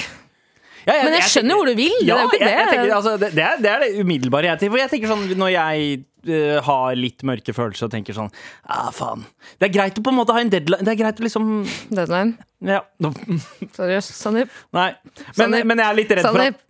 [0.86, 1.94] Ja, Men jeg skjønner hvor du vil.
[2.02, 2.74] Det er jo ikke jeg, jeg det.
[2.74, 4.74] tenker, altså, det, det, er, det er det umiddelbare jeg tenker.
[4.76, 5.96] For jeg tenker sånn, Når jeg
[6.30, 8.30] uh, har litt mørke følelser og tenker sånn
[8.64, 9.26] ah, faen.
[9.58, 10.86] Det er greit å på en måte ha en deadline.
[10.86, 11.50] Det er greit å liksom
[11.90, 12.36] Deadline.
[12.66, 12.84] Ja.
[13.78, 14.54] Seriøst, Sandeep.
[14.76, 14.92] Nei.
[15.02, 15.70] Men, Sanip.
[15.72, 16.62] men jeg er litt redd for at.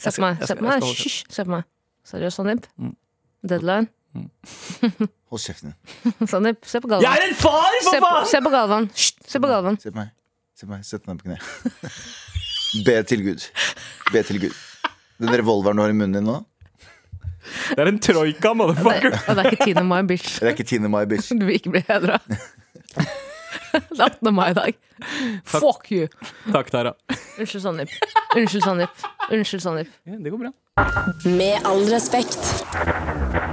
[0.00, 0.44] Se på meg.
[0.44, 0.88] Se på meg.
[0.88, 1.20] Hysj.
[1.32, 1.68] Se på meg.
[2.08, 2.68] Seriøst, Sandeep.
[2.80, 2.96] Mm.
[3.48, 3.92] Deadline.
[5.32, 6.28] Hold kjeften din.
[6.30, 7.06] Sandeep, se på Galvan.
[7.08, 8.28] Jeg er en far, Se for på, faen!
[8.30, 8.92] se på Galvan.
[8.94, 9.80] Hysj, se på Galvan.
[9.82, 10.14] Se på meg.
[10.54, 10.86] Se på meg.
[10.86, 12.30] Sett deg ned på kne.
[12.86, 13.44] Be til Gud.
[14.12, 14.54] Be til Gud.
[15.22, 16.40] Den revolveren du har i munnen din nå,
[17.76, 19.18] Det er en troika, Det, motherfucker.
[19.28, 19.82] og det er ikke 10.
[19.84, 20.40] mai, bitch.
[20.40, 20.78] det er ikke 10.
[20.88, 21.32] mai, bitch.
[21.38, 22.18] Du vil ikke bli hedra.
[23.74, 24.34] Det er 18.
[24.34, 24.74] mai i dag.
[25.44, 26.06] Fuck you.
[26.52, 26.92] Takk, Tara.
[27.38, 27.88] Unnskyld, Sandeep.
[28.36, 29.04] Unnskyld, Sandeep.
[29.30, 29.88] Unnskyld, Sandeep.
[30.06, 30.52] Ja, det går bra.
[31.26, 33.43] Med all respekt.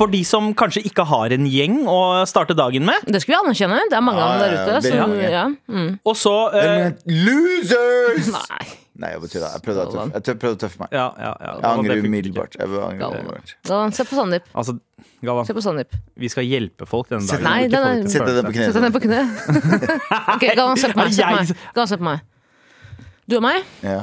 [0.00, 3.04] For de som kanskje ikke har en gjeng å starte dagen med.
[3.04, 3.80] Det skal vi anerkjenne.
[3.92, 4.80] Det er mange av dem der ute.
[4.88, 5.42] Som, ja.
[5.68, 5.90] mm.
[6.08, 8.30] Og så uh, Losers!
[8.32, 8.68] Nei.
[9.00, 9.48] Nei, jeg betyr det.
[9.54, 10.90] Jeg prøvde å tøffe, jeg prøvde å tøffe meg.
[10.92, 11.52] Ja, ja, ja.
[11.56, 12.56] Jeg angrer umiddelbart.
[13.96, 14.48] Se på Sandeep.
[14.52, 14.74] Altså,
[15.24, 15.94] Galvan, Se på Sandeep.
[16.20, 17.46] vi skal hjelpe folk denne dagen.
[17.46, 18.72] Nei, den er- Sett deg ned på følelser.
[18.72, 19.20] Sett deg ned på kne.
[20.34, 21.14] Ok, Galvan, se på meg.
[21.16, 21.54] Se på meg.
[21.76, 22.26] Galvan, se på meg.
[23.30, 24.02] Du og meg, Ja.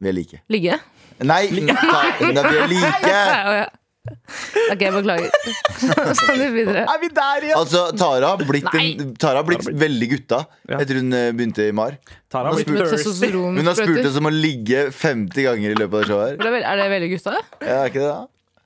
[0.00, 0.40] Vi er like.
[0.48, 0.78] ligge.
[1.26, 3.77] Nei, vi er like!
[4.72, 5.30] Ok, beklager.
[6.20, 6.84] sånn videre.
[6.84, 7.56] Er vi der igjen?
[7.58, 10.80] Altså, Tara har blitt, en, Tara har blitt veldig gutta Ja.
[10.82, 11.96] etter hun eh, begynte i MAR.
[12.32, 13.30] Tara har blitt thirsty.
[13.34, 16.60] Hun har spurt oss om å ligge 50 ganger i løpet av det showet her.
[16.60, 17.38] Er det veldig gutta?
[17.62, 18.18] Ja, er ikke det da?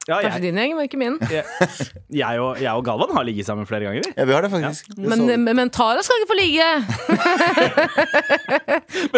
[0.08, 1.14] Ja, Kanskje jeg, din gjeng, men ikke min.
[1.30, 1.44] jeg,
[2.10, 4.02] jeg, og, jeg og Galvan har ligget sammen flere ganger.
[4.02, 4.10] vi.
[4.16, 4.86] Ja, vi har det faktisk.
[4.96, 5.02] ja.
[5.12, 6.66] Men, men, men Tara skal ikke få ligge!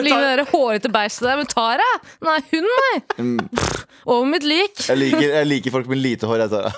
[0.04, 1.36] Ligge med det hårete beistet der.
[1.40, 1.88] Men Tara!
[2.26, 2.96] Nei, hun, nei!
[3.18, 3.38] Mm.
[4.04, 4.76] Over mitt lik.
[4.84, 6.70] jeg, liker, jeg liker folk med lite hår, jeg, Tara.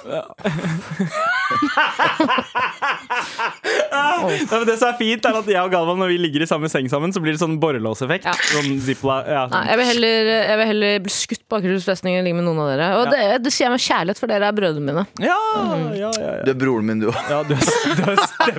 [3.90, 6.48] Ja, men det som er fint, er at jeg og Galvan når vi ligger i
[6.48, 8.24] samme seng sammen, så blir det sånn borrelåseffekt.
[8.28, 8.34] Ja.
[8.52, 12.26] Sånn zipla, ja, Nei, jeg vil heller, jeg vil heller bli skutt bak rusfestningen enn
[12.28, 12.86] ligge med noen av dere.
[13.00, 15.06] Og det, det sier jeg med kjærlighet, for dere er brødrene mine.
[15.22, 15.36] ja,
[15.96, 16.44] ja, ja, ja.
[16.46, 17.18] Du er broren min, du òg.
[17.30, 17.62] ja du, er,
[17.96, 18.58] du, er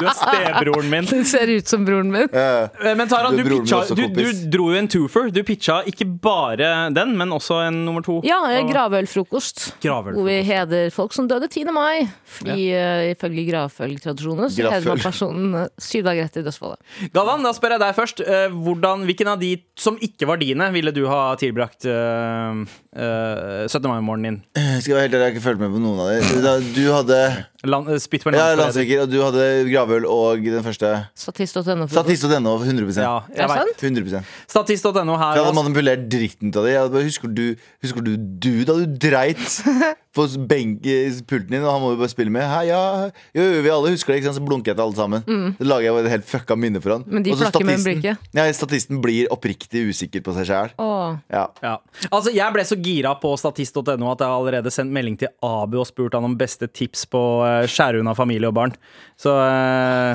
[0.00, 1.08] du er stebroren min.
[1.10, 2.28] Du ser ut som broren min.
[2.30, 5.30] Eh, Men Taran, Du du, pitcha, du, du dro jo en twofer.
[5.34, 8.20] Du pitcha ikke bare den, men også en nummer to.
[8.26, 9.66] Ja, gravølfrokost.
[9.82, 11.66] Hvor vi heder folk som døde 10.
[11.74, 12.06] mai.
[12.38, 16.80] Fordi uh, ifølge gravfølgtradisjonene så heder man personen eh, syv dager etter dødsfallet.
[17.14, 18.22] Galvan, da spør jeg deg først.
[18.26, 22.64] Uh, Hvordan, hvilken av de som ikke var dine, ville du ha tilbrakt uh,
[22.96, 23.86] eh, 17.
[23.90, 24.75] mai-morgenen din?
[24.80, 26.66] Skal være helt ærlig, jeg har ikke fulgt med på noen av dem.
[26.76, 27.18] Du hadde
[27.66, 31.86] Land, eh, på en ja, landstreker, og du hadde gravøl og den første Statist.no.
[31.90, 32.56] Statist.no.
[32.62, 33.58] 100 Ja, Er jeg vet.
[33.58, 33.82] sant?
[33.82, 35.36] 100 Statist.no her.
[35.36, 36.98] Jeg hadde manipulert dritten av deg.
[37.06, 37.46] Husker, du,
[37.84, 39.42] husker du du da du dreit
[40.16, 40.84] på benk
[41.28, 42.46] pulten din, og han må jo bare spille med?
[42.48, 42.80] Hei, ja,
[43.36, 44.38] jo, jo, vi alle husker det, ikke sant?
[44.40, 45.52] så blunker jeg til alle sammen.
[45.58, 47.04] Da lager jeg et helt fucka minne for han.
[47.06, 47.12] Mm.
[47.18, 48.30] Men de Og flakker med statisten- blikket.
[48.38, 50.72] Ja, statisten blir oppriktig usikker på seg sjæl.
[50.80, 51.18] Åh.
[51.32, 51.44] Ja.
[51.62, 51.74] Ja.
[52.10, 55.78] Altså, jeg ble så gira på statist.no at jeg har allerede sendt melding til Abu
[55.82, 58.72] og spurt han om beste tips på uh, skjære unna familie og barn.
[59.20, 60.12] Så eh,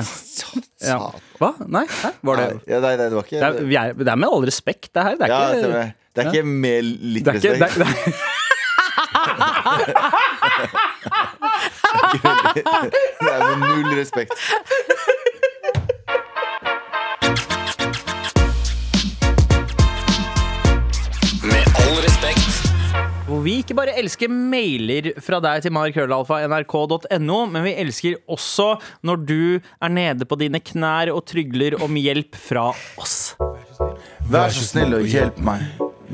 [0.86, 0.98] ja.
[1.40, 1.50] Hva?
[1.66, 1.82] Nei?
[1.90, 2.10] Hæ?
[2.28, 3.52] Var det ja, nei, nei, det var ikke det er,
[3.82, 5.14] er, det er med all respekt, det her.
[5.18, 5.86] Det er Ja, ikke det.
[6.22, 6.78] Er ikke med
[7.16, 7.80] litt det er ikke, det respekt.
[7.80, 8.30] er, det er,
[13.22, 14.32] Det er med null respekt.
[23.42, 28.68] Hvor vi ikke bare elsker mailer fra deg til markrøllalfa.nrk.no, men vi elsker også
[29.02, 32.68] når du er nede på dine knær og trygler om hjelp fra
[33.02, 33.16] oss.
[34.30, 35.66] Vær så snill og hjelp meg.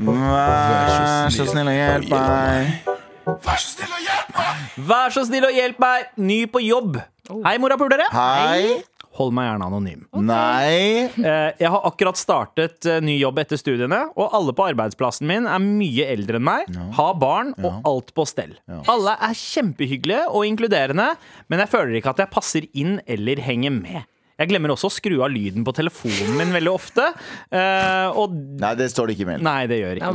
[0.09, 2.97] Vær så snill og hjelp meg.
[3.45, 4.67] Vær så snill og hjelp meg!
[4.89, 6.09] Vær så snill og hjelp meg!
[6.17, 6.97] Ny på jobb.
[7.45, 8.09] Hei, morapulere.
[8.09, 8.79] Hei.
[9.19, 10.03] Hold meg gjerne anonym.
[10.23, 11.09] Nei.
[11.11, 15.45] Eh, Jeg har akkurat startet eh, ny jobb etter studiene, og alle på arbeidsplassen min
[15.49, 18.55] er mye eldre enn meg, har barn og alt på stell.
[18.89, 21.11] Alle er kjempehyggelige og inkluderende,
[21.51, 24.07] men jeg føler ikke at jeg passer inn eller henger med.
[24.39, 27.09] Jeg glemmer også å skru av lyden på telefonen min veldig ofte.
[27.51, 29.43] Uh, Og Nei, det står det ikke i mailen.
[29.43, 30.13] Nei, det gjør ikke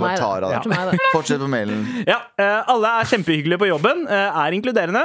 [0.55, 0.63] Ja.
[0.65, 1.03] Til.
[1.13, 1.83] Fortsett på mailen.
[2.09, 5.05] ja, uh, Alle er kjempehyggelige på jobben, uh, er inkluderende.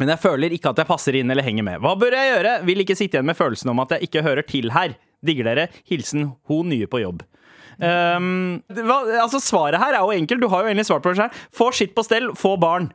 [0.00, 1.82] Men jeg føler ikke at jeg passer inn eller henger med.
[1.84, 2.54] Hva bør jeg gjøre?
[2.66, 4.96] Vil ikke sitte igjen med følelsen om at jeg ikke hører til her.
[5.24, 5.68] Digger dere.
[5.88, 7.22] Hilsen ho nye på jobb.
[7.74, 10.42] Um, hva, altså Svaret her er jo enkelt.
[10.42, 11.40] Du har jo egentlig svart på det selv.
[11.54, 12.90] Få skitt på stell, få barn.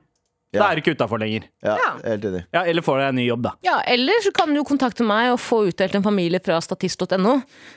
[0.53, 1.43] Da er du ikke utafor lenger.
[1.61, 1.89] Ja, Ja.
[2.03, 2.41] helt enig.
[2.53, 3.51] Ja, Eller får deg en ny jobb, da.
[3.61, 7.35] Ja, eller så kan du kontakte meg og få utdelt en familie fra statist.no.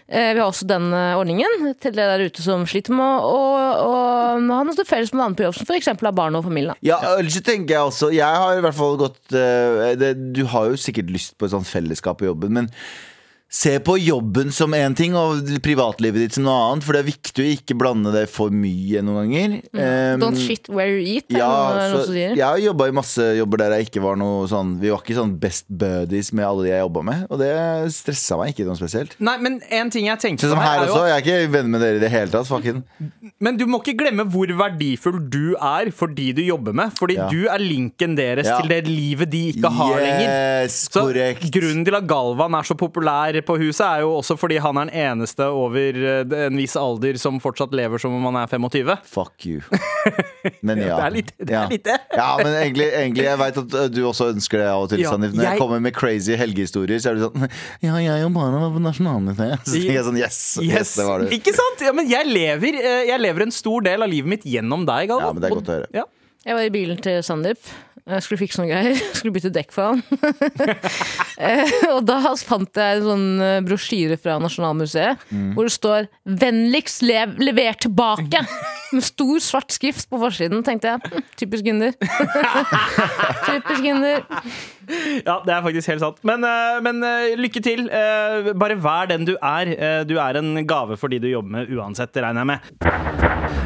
[0.09, 3.37] Eh, vi har også den eh, ordningen til dere der ute som sliter med å,
[4.41, 5.93] ha noe felles med andre på jobb, som f.eks.
[6.01, 6.75] har barn og familie.
[6.81, 10.73] Ja, ellers tenker jeg også Jeg har i hvert fall gått eh, det, Du har
[10.73, 12.71] jo sikkert lyst på et sånt fellesskap på jobben, men
[13.53, 16.85] Se på jobben som én ting og privatlivet ditt som noe annet.
[16.87, 19.57] For det er viktig å ikke blande det for mye noen ganger.
[19.77, 21.27] Um, Don't shit where you eat.
[21.29, 21.51] ja,
[21.93, 25.03] så jeg har jobba i masse jobber der jeg ikke var noe sånn Vi var
[25.05, 27.51] ikke sånn best buddies med alle de jeg jobba med, og det
[27.93, 29.19] stressa meg ikke noe spesielt.
[29.21, 31.53] Nei, men en ting jeg tenker Sånn som her er jo også, jeg er ikke
[31.59, 32.49] venn med dere i det hele tatt.
[32.49, 32.81] Fucking.
[33.45, 36.97] Men du må ikke glemme hvor verdifull du er for de du jobber med.
[36.97, 37.29] Fordi Ja.
[37.29, 38.57] du er linken deres Ja.
[38.62, 40.65] til det livet de ikke har lenger.
[40.65, 41.51] Yes, Så korrekt.
[41.53, 44.89] Grunnen til at Galvan er så populær på huset, er jo også fordi han er
[44.89, 48.93] den eneste over eh, en viss alder som fortsatt lever som om han er 25.
[49.09, 49.61] Fuck you.
[50.67, 50.97] Men ja.
[50.99, 51.49] Det er litt det.
[51.53, 51.63] ja.
[51.67, 51.97] Er litt det.
[52.17, 55.03] Ja, men egentlig, egentlig jeg vet at uh, du også ønsker det av og til,
[55.05, 55.35] Ja, Sanif.
[55.37, 55.53] Når jeg...
[55.53, 57.47] jeg- kommer med crazy helgehistorier, så er du sånn
[57.87, 59.63] Ja, jeg og barna var på Nasjonalmuseet.
[59.69, 60.41] Så tenker jeg sånn Yes!
[60.63, 61.31] yes, det var du.
[61.37, 61.85] Ikke sant?
[61.87, 65.13] Ja, men jeg lever, eh, jeg lever en stor del av livet mitt gjennom deg,
[65.13, 65.29] Galvan.
[65.31, 65.89] Ja, men det er godt å høre.
[65.95, 66.05] Ja.
[66.43, 67.61] Jeg var i bilen til Sandeep.
[68.03, 68.97] Jeg skulle fikse noen greier.
[68.99, 70.03] Jeg skulle bytte dekk for han.
[71.43, 75.55] Eh, og da fant jeg en sånn eh, brosjyre fra Nasjonalmuseet Mm.
[75.57, 78.43] hvor det står 'Vennligst lev lever tilbake'!
[78.93, 80.62] Med stor svart skrift på forsiden.
[80.62, 81.01] tenkte jeg.
[81.11, 81.93] Hm, typisk Gunder.
[83.49, 84.23] typisk Gunder.
[85.27, 86.21] Ja, det er faktisk helt sant.
[86.23, 87.01] Men, eh, men
[87.41, 87.88] lykke til.
[87.91, 90.05] Eh, Bare vær den du er.
[90.05, 92.61] Du er en gave for de du jobber med uansett, regner jeg med.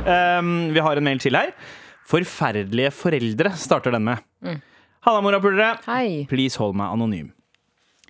[0.07, 1.53] Um, Vi har en mail til her.
[2.07, 4.23] Forferdelige foreldre starter den med.
[5.07, 5.73] Halla, morapulere.
[6.31, 7.33] Please hold meg anonym.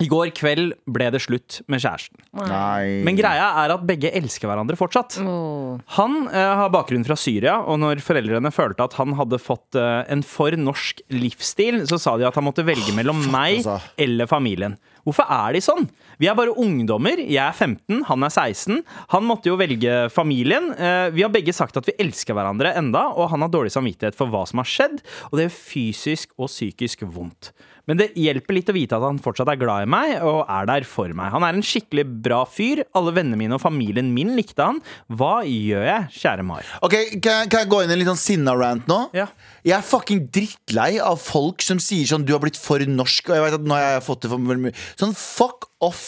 [0.03, 2.21] I går kveld ble det slutt med kjæresten.
[2.37, 3.03] Nei.
[3.07, 5.17] Men greia er at begge elsker hverandre fortsatt.
[5.25, 5.79] Oh.
[5.97, 10.03] Han eh, har bakgrunn fra Syria, og når foreldrene følte at han hadde fått eh,
[10.13, 13.79] en for norsk livsstil, så sa de at han måtte velge mellom meg altså.
[14.05, 14.77] eller familien.
[15.07, 15.85] Hvorfor er de sånn?
[16.19, 17.21] Vi er bare ungdommer.
[17.23, 18.81] Jeg er 15, han er 16.
[19.13, 20.73] Han måtte jo velge familien.
[20.75, 24.19] Eh, vi har begge sagt at vi elsker hverandre enda, og han har dårlig samvittighet
[24.19, 27.53] for hva som har skjedd, og det gjør fysisk og psykisk vondt.
[27.87, 30.67] Men det hjelper litt å vite at han fortsatt er glad i meg og er
[30.67, 31.31] der for meg.
[31.31, 32.81] Han er en skikkelig bra fyr.
[32.99, 34.81] Alle vennene mine og familien min likte han.
[35.07, 36.67] Hva gjør jeg, kjære Mar?
[36.83, 38.99] Ok, kan jeg, kan jeg gå inn i en litt sånn sinna-rant nå?
[39.15, 39.29] Ja.
[39.63, 43.39] Jeg er fucking drittlei av folk som sier sånn Du har blitt for norsk, og
[43.39, 46.05] jeg vet at nå har jeg fått det for mye Sånn fuck off.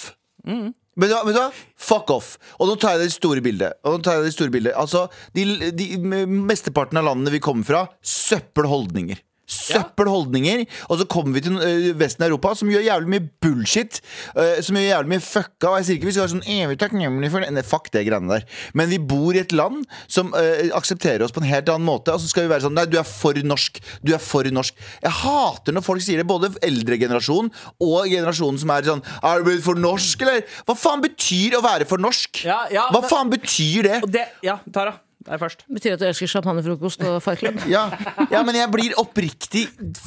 [0.99, 1.53] Men du hva- vet du hva?
[1.79, 2.33] Fuck off.
[2.59, 3.79] Og nå tar jeg det store bildet.
[3.87, 5.05] Og nå tar jeg det store bildet Altså,
[5.37, 5.45] de,
[5.79, 5.93] de
[6.27, 9.21] Mesteparten av landene vi kommer fra, søppelholdninger.
[9.49, 10.65] Søppelholdninger.
[10.93, 14.01] Og så kommer vi til øh, Vesten av Europa, som gjør jævlig mye bullshit.
[14.37, 15.71] øh, som gjør jævlig mye fucka.
[15.73, 17.51] Og jeg sier ikke vi skal være sånn evig takknemlige for det.
[17.57, 18.47] Nei, fuck det greiene der.
[18.79, 22.13] Men vi bor i et land som uh, aksepterer oss på en helt annen måte.
[22.15, 23.81] Og så skal vi være sånn Nei, du er for norsk.
[24.05, 24.77] Du er for norsk.
[25.03, 26.29] Jeg hater når folk sier det.
[26.29, 30.45] Både eldre generasjon og generasjonen som er sånn Er du blitt for norsk, eller?
[30.69, 32.45] Hva faen betyr å være for norsk?
[32.45, 34.01] Ja, ja, Hva men- faen betyr det?
[34.13, 34.97] Det, ja, Tara.
[35.27, 35.65] Deg først.
[35.67, 37.89] Betyr at du elsker champagnefrokost og Fight Ja,
[38.31, 39.65] ja, men jeg blir oppriktig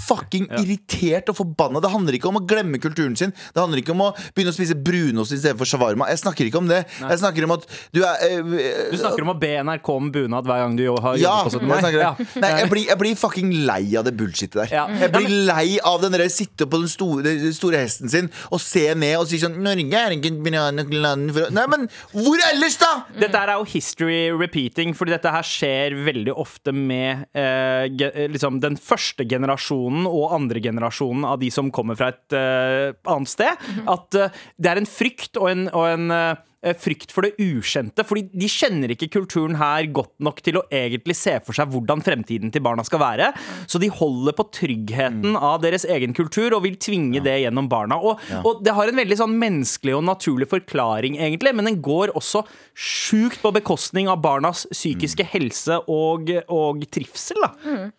[0.08, 1.82] fucking irritert og forbanna.
[1.84, 3.34] Det handler ikke om å glemme kulturen sin.
[3.52, 6.08] Det handler ikke om å begynne å spise brunost i stedet for shawarma.
[6.14, 6.80] Jeg snakker ikke om det.
[7.02, 8.56] Jeg snakker om at du er øh,
[8.94, 11.52] Du snakker om å be NRK om bunad hver gang du jo- har ja, jobbet
[11.52, 11.60] på 17.
[11.60, 11.82] jeg, mai.
[11.84, 12.42] snakker, Ja.
[12.46, 14.72] Nei, jeg, blir, jeg blir fucking lei av det bullshitet der.
[14.80, 14.88] Ja.
[15.04, 18.64] Jeg blir lei av den der sitte på den store, den store hesten sin og
[18.64, 22.80] se ned og si sånn Norge er ikke et bananland for Nei, men hvor ellers,
[22.82, 22.92] da?!
[23.20, 28.60] Dette er jo history repeating, fordi dette her skjer veldig ofte med eh, eh, liksom
[28.62, 33.66] den første generasjonen og andre generasjonen av de som kommer fra et eh, annet sted.
[33.90, 38.04] At eh, det er en frykt og en, og en eh, Frykt for det ukjente,
[38.06, 42.04] Fordi de kjenner ikke kulturen her godt nok til å egentlig se for seg hvordan
[42.06, 43.32] fremtiden til barna skal være.
[43.66, 47.98] Så de holder på tryggheten av deres egen kultur og vil tvinge det gjennom barna.
[47.98, 52.14] Og, og det har en veldig sånn menneskelig og naturlig forklaring, egentlig, men den går
[52.18, 52.44] også
[52.78, 57.42] sjukt på bekostning av barnas psykiske helse og, og trivsel.
[57.42, 57.52] Da.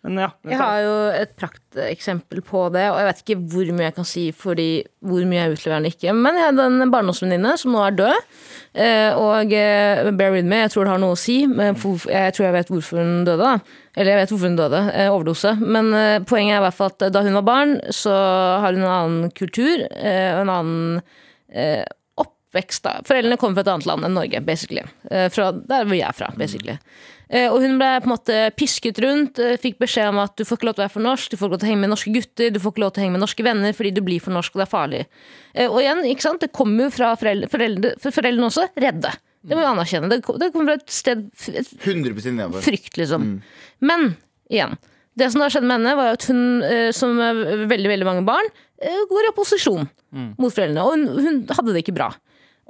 [0.07, 3.89] Men ja, Jeg har jo et prakteksempel på det, og jeg vet ikke hvor mye
[3.89, 4.69] jeg kan si fordi
[5.03, 6.15] hvor mye jeg utleverer den ikke.
[6.15, 8.33] Men jeg hadde en barndomsvenninne som nå er død.
[8.73, 11.39] Eh, Og eh, bear with me, jeg tror det har noe å si.
[11.45, 13.37] Jeg tror jeg vet hvorfor hun døde.
[13.41, 13.59] da
[13.95, 14.81] Eller jeg vet hvorfor hun døde.
[14.93, 15.55] eh, Overdose.
[15.61, 15.91] Men
[16.25, 18.13] poenget er i hvert fall at da hun var barn, så
[18.63, 21.01] har hun en annen kultur en annen
[22.17, 22.83] oppvekst.
[22.83, 24.83] da Foreldrene kommer fra et annet land enn Norge, basically.
[25.33, 26.77] Fra der jeg er fra, basically.
[27.33, 30.43] Eh, Og hun ble på en måte pisket rundt, eh, fikk beskjed om at du
[30.45, 31.81] får ikke lov til å være for norsk, du får ikke lov til å henge
[31.81, 34.01] med norske gutter, du får ikke lov til å henge med norske venner fordi du
[34.05, 34.99] blir for norsk og det er farlig.
[35.55, 39.13] Eh, Og igjen, ikke sant, det kommer jo fra foreldre, foreldre, foreldrene også, redde.
[39.43, 40.09] Det må vi anerkjenne.
[40.13, 42.61] Det kom- kommer fra et sted, et 100 nedover.
[42.61, 43.41] frykt, liksom.
[43.81, 44.15] Men
[44.49, 44.77] igjen,
[45.17, 48.45] det som da skjedde med henne, var at hun, som veldig veldig mange barn,
[48.79, 49.89] går i opposisjon
[50.37, 50.85] mot foreldrene.
[50.85, 52.13] Og hun, hun hadde det ikke bra.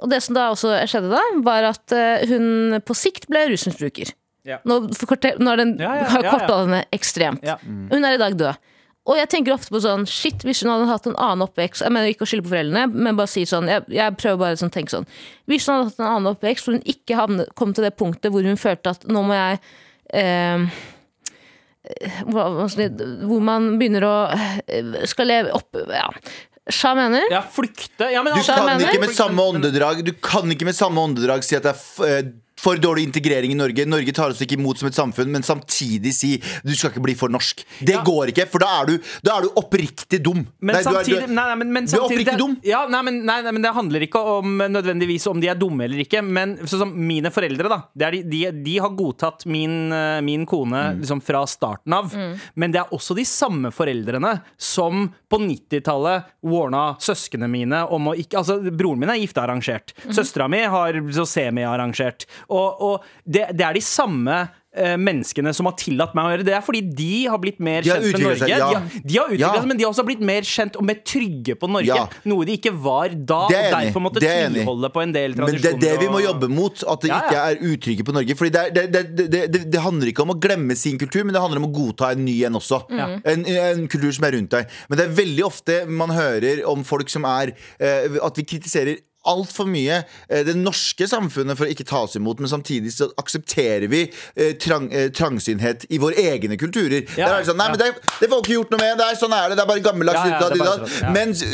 [0.02, 1.94] Og det som da også skjedde da, var at
[2.28, 4.12] hun på sikt ble rusmisbruker.
[4.44, 4.58] Ja.
[4.68, 6.60] Nå, nå har den Ja, ja, har korta ja.
[6.66, 7.44] henne ekstremt.
[7.46, 7.56] Ja.
[7.64, 8.56] Hun er i dag død.
[9.04, 11.92] Og jeg tenker ofte på sånn Shit, hvis hun hadde hatt en annen oppvekst Jeg
[11.92, 14.72] mener ikke å skylde på foreldrene, men bare si sånn Jeg, jeg prøver bare sånn
[14.72, 15.04] tenke sånn
[15.50, 18.32] Hvis hun hadde hatt en annen oppvekst hvor hun ikke havne, kom til det punktet
[18.32, 19.60] hvor hun følte at nå må jeg
[20.16, 20.64] eh,
[22.32, 26.08] Hvor man begynner å eh, skal leve opp Ja.
[26.72, 27.26] Sja mener?
[27.28, 28.06] Ja, flykte.
[28.08, 30.96] Ja, men Du altså- kan mener- ikke med samme åndedrag Du kan ikke med samme
[30.96, 32.32] åndedrag si at det er eh,
[32.64, 33.84] for dårlig integrering i Norge.
[33.88, 36.30] Norge tar oss ikke imot som et samfunn, men samtidig si
[36.64, 37.60] du skal ikke bli for norsk.
[37.84, 38.02] Det Ja.
[38.06, 40.46] går ikke, for da er du, da er du oppriktig dum.
[40.60, 42.38] Men Nei, du er- du er- nei, nei, men, men du er samtidig oppriktig det-
[42.40, 42.56] dum.
[42.64, 45.84] Ja, nei, men, nei, nei, men Det handler ikke om nødvendigvis om de er dumme
[45.84, 46.22] eller ikke.
[46.24, 50.20] Men sånn som mine foreldre da det er de, de, de har godtatt min, eh,
[50.20, 51.00] min kone Mm.
[51.02, 52.12] liksom fra starten av.
[52.56, 58.14] Men det er også de samme foreldrene som på 90-tallet warna søsknene mine om å
[58.16, 59.92] ikke Altså, broren min er giftearrangert.
[60.10, 62.26] Søstera mi har så semi-arrangert.
[62.54, 64.36] Og, og det, det er de samme
[64.74, 66.48] eh, menneskene som har tillatt meg å gjøre det.
[66.52, 68.38] Det er fordi de har blitt mer kjent med Norge.
[68.42, 68.58] seg, ja.
[68.58, 69.50] De, har, de har utviklet Ja.
[69.60, 71.88] seg, men de har også blitt mer kjent og mer trygge på Norge.
[71.90, 72.04] Ja.
[72.30, 75.70] Noe de ikke var da, og er derfor måtte tviholde på en del tradisjoner.
[75.74, 76.84] Men det er det vi må jobbe mot.
[76.94, 78.38] At det Ja, ikke er utrygge på Norge.
[78.42, 81.22] Fordi det, er, det, det, det, det, det handler ikke om å glemme sin kultur,
[81.24, 82.82] men det handler om å godta en ny en også.
[82.94, 84.70] En, en kultur som er rundt deg.
[84.90, 88.98] Men det er veldig ofte man hører om folk som er eh, At vi kritiserer
[89.30, 93.08] altfor mye eh, det norske samfunnet for å ikke ta oss imot, men samtidig så
[93.20, 97.04] aksepterer vi eh, trang, eh, trangsynhet i våre egne kulturer.
[97.18, 97.76] Ja, Der er det sånn, nei, ja.
[97.76, 99.72] men det, det får ikke gjort noe med, det er sånn er det, det er
[99.72, 100.22] bare gammeldags.
[100.24, 101.12] Ja, ja, sånn, ja.
[101.14, 101.44] Mens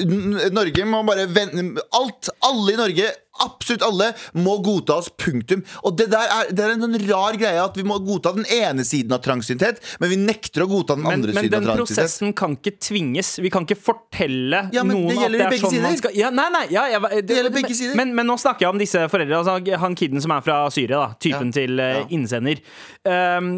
[0.55, 3.11] Norge må bare vende Alt, alle i Norge
[3.45, 5.63] Absolutt alle må godta oss, punktum.
[5.87, 8.47] Og det der er, det er en sånn rar greie at vi må godta den
[8.53, 11.71] ene siden av trangsynthet, men vi nekter å godta den men, andre men siden den
[11.71, 12.05] av trangsynthet.
[12.05, 13.33] prosessen kan ikke tvinges.
[13.41, 16.31] Vi kan ikke fortelle Ja, men noen at det er begge sånn man skal ja,
[16.35, 17.97] Nei, nei, ja, jeg, det, Det gjelder begge sider.
[17.99, 19.41] Men, men nå snakker jeg om disse foreldrene.
[19.41, 21.57] Altså, han kiden som er fra Syria, da, typen Ja.
[21.57, 22.61] til uh, innsender.
[23.05, 23.51] Um,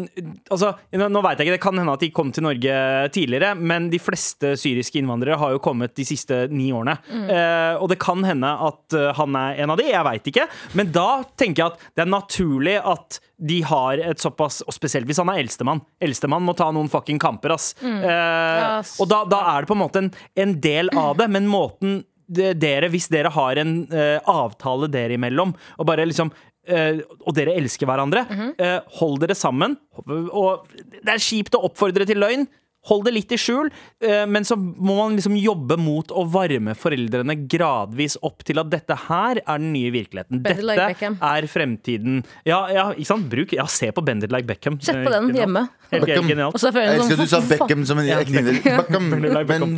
[0.51, 2.77] altså, nå, nå vet jeg ikke, Det kan hende at de kom til Norge
[3.13, 6.95] tidligere, men de fleste syriske innvandrere har jo kommet de siste ni årene.
[7.13, 10.47] Eh, og det kan hende at uh, han er en av de, jeg veit ikke.
[10.79, 11.07] Men da
[11.39, 15.31] tenker jeg at det er naturlig at de har et såpass Og spesielt hvis han
[15.33, 15.81] er eldstemann.
[16.03, 17.73] Eldstemann må ta noen fucking kamper, ass.
[17.83, 18.95] Eh, ass.
[19.01, 20.09] og da, da er det på en måte en,
[20.45, 22.01] en del av det, men måten
[22.33, 26.33] dere, hvis dere har en uh, avtale dere imellom, og bare liksom
[26.63, 28.21] Uh, og dere elsker hverandre.
[28.55, 29.73] eh, hold dere sammen.
[30.07, 30.63] Og
[31.03, 32.45] det er kjipt å oppfordre til løgn.
[32.89, 33.69] Hold det litt i skjul,
[34.03, 38.69] eh, men så må man liksom jobbe mot å varme foreldrene gradvis opp til at
[38.73, 40.41] dette her er den nye virkeligheten.
[40.43, 42.23] It like Dette er fremtiden.
[42.45, 43.29] Ja, ja, ikke sant?
[43.31, 44.79] Bruk, ja, se på Bend it like Beckham.
[44.83, 45.67] Sett på den hjemme.
[45.93, 46.27] Helt Beckham.
[46.27, 46.57] genialt.
[46.57, 47.49] Jeg elsker at du sa sånn?
[47.53, 48.19] Beckham som en Ja.
[48.23, 49.09] Beckham.
[49.13, 49.29] Benny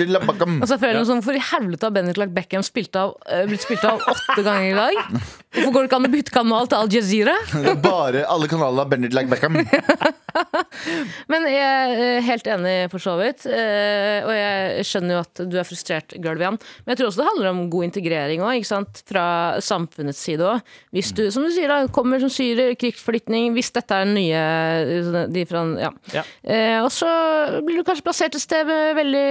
[0.08, 0.60] like Beckham.
[0.62, 3.46] Og så er foreldrene sånn, Hvorfor i helvete har Bender like Beckham spilt av, eh,
[3.50, 5.22] blitt spilt av åtte ganger i dag?
[5.56, 7.36] Hvorfor går det ikke an å bytte kanal til Al Jazeera?
[7.62, 9.56] Er bare alle kanalene av Bender like Beckham.
[11.32, 13.46] Men jeg er helt enig, for så vidt.
[13.50, 16.58] Eh, Og jeg skjønner jo at du er frustrert, Gulvian.
[16.86, 18.66] Men jeg tror også det handler om god integrering òg,
[19.06, 19.26] fra
[19.64, 20.64] samfunnets side òg.
[20.96, 25.46] Hvis du, som du sier, da, kommer som syrer, krigsflyktning, hvis dette er nye de
[25.50, 25.92] fra, ja.
[26.16, 26.24] Ja.
[26.44, 27.08] Eh, Og så
[27.66, 29.26] blir du kanskje plassert et sted med veldig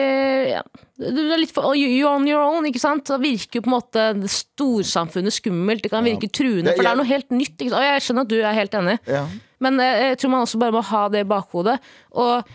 [0.54, 0.62] ja,
[0.94, 3.08] du er litt for, you're on your own, ikke sant?
[3.08, 5.82] Da virker jo på en måte storsamfunnet skummelt.
[5.82, 7.64] Det kan virke truende, for det er noe helt nytt.
[7.66, 8.98] Og jeg skjønner at du er helt enig.
[9.10, 9.24] Ja.
[9.64, 11.78] Men eh, jeg tror man også bare må ha det i bakhodet.
[12.14, 12.54] Og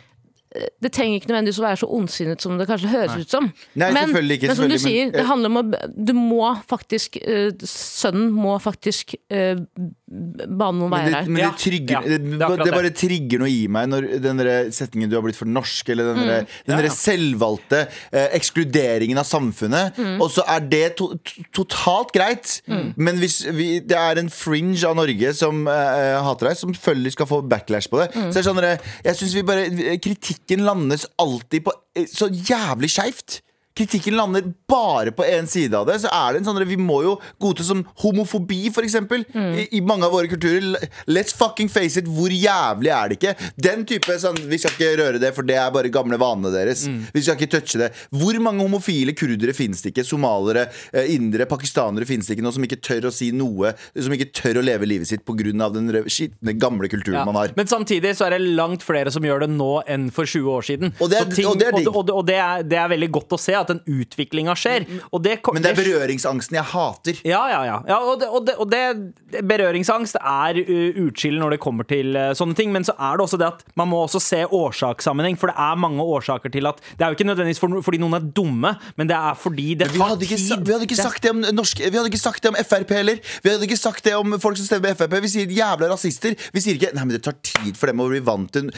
[0.81, 3.51] det trenger ikke nødvendigvis å være så ondsinnet som det kanskje høres ut som.
[3.77, 5.63] Nei, men, ikke, men som du sier, men- det handler om å
[6.09, 9.61] Du må faktisk eh, Sønnen må faktisk eh,
[10.09, 11.27] bane noen veier her.
[11.29, 12.73] men det, trigger, ja, det, det er det, det.
[12.73, 16.13] bare trigger noe i meg når den der setningen 'du har blitt for norsk', eller
[16.13, 16.95] den, der, den Ja, der ja.
[16.95, 22.55] selvvalgte eh, ekskluderingen av samfunnet, og så er det to, to, totalt greit.
[22.97, 27.15] Men hvis vi, det er en fringe av Norge som eh, hater deg, som selvfølgelig
[27.17, 28.63] skal få backlash på det, så er det sånn
[29.05, 33.41] jeg synes vi bare Kritikken landes alltid på eh, så jævlig skeivt.
[33.79, 35.99] Kritikken lander bare på én side av det.
[36.03, 39.81] Så er det en sånn Vi må jo godta som homofobi, for eksempel, i, i
[39.85, 40.75] mange av våre kulturer.
[41.07, 42.09] Let's fucking face it.
[42.11, 43.33] Hvor jævlig er det ikke?
[43.69, 46.83] Den type sånn Vi skal ikke røre det, for det er bare gamle vanene deres.
[47.15, 47.91] Vi skal ikke touche det.
[48.11, 50.05] Hvor mange homofile kurdere finnes det ikke?
[50.07, 54.15] Somalere, eh, indere, pakistanere finnes det ikke nå som ikke tør å si noe, som
[54.15, 55.37] ikke tør å leve livet sitt pga.
[55.39, 57.25] den skitne, gamle kulturen Ja.
[57.25, 57.53] man har.
[57.55, 60.63] Men samtidig så er det langt flere som gjør det nå enn for 20 år
[60.67, 60.93] siden.
[60.99, 63.29] Og det er- ting, og det er og, og det, er, det er veldig godt
[63.29, 64.85] å se at at den utviklinga skjer.
[64.85, 67.21] Det, Men det er berøringsangsten jeg hater.
[67.27, 67.77] ja, ja, ja.
[67.87, 70.99] ja og, det, og, det, og det berøringsangst er uh,
[71.39, 72.73] når det kommer til sånne ting.
[72.73, 75.79] Men så er det også det at man må også se årsakssammenheng, for det er
[75.79, 79.09] mange årsaker til at Det er jo ikke nødvendigvis for, fordi noen er dumme, men
[79.09, 80.65] det er fordi det tar tid.
[80.65, 83.19] vi hadde ikke sagt det om norske Vi hadde ikke sagt det om Frp heller.
[83.43, 85.17] Vi hadde ikke sagt det om folk som stemmer på Frp.
[85.23, 86.35] Vi sier jævla rasister.
[86.53, 88.69] Vi sier ikke Nei, men det tar tid for dem å bli vant til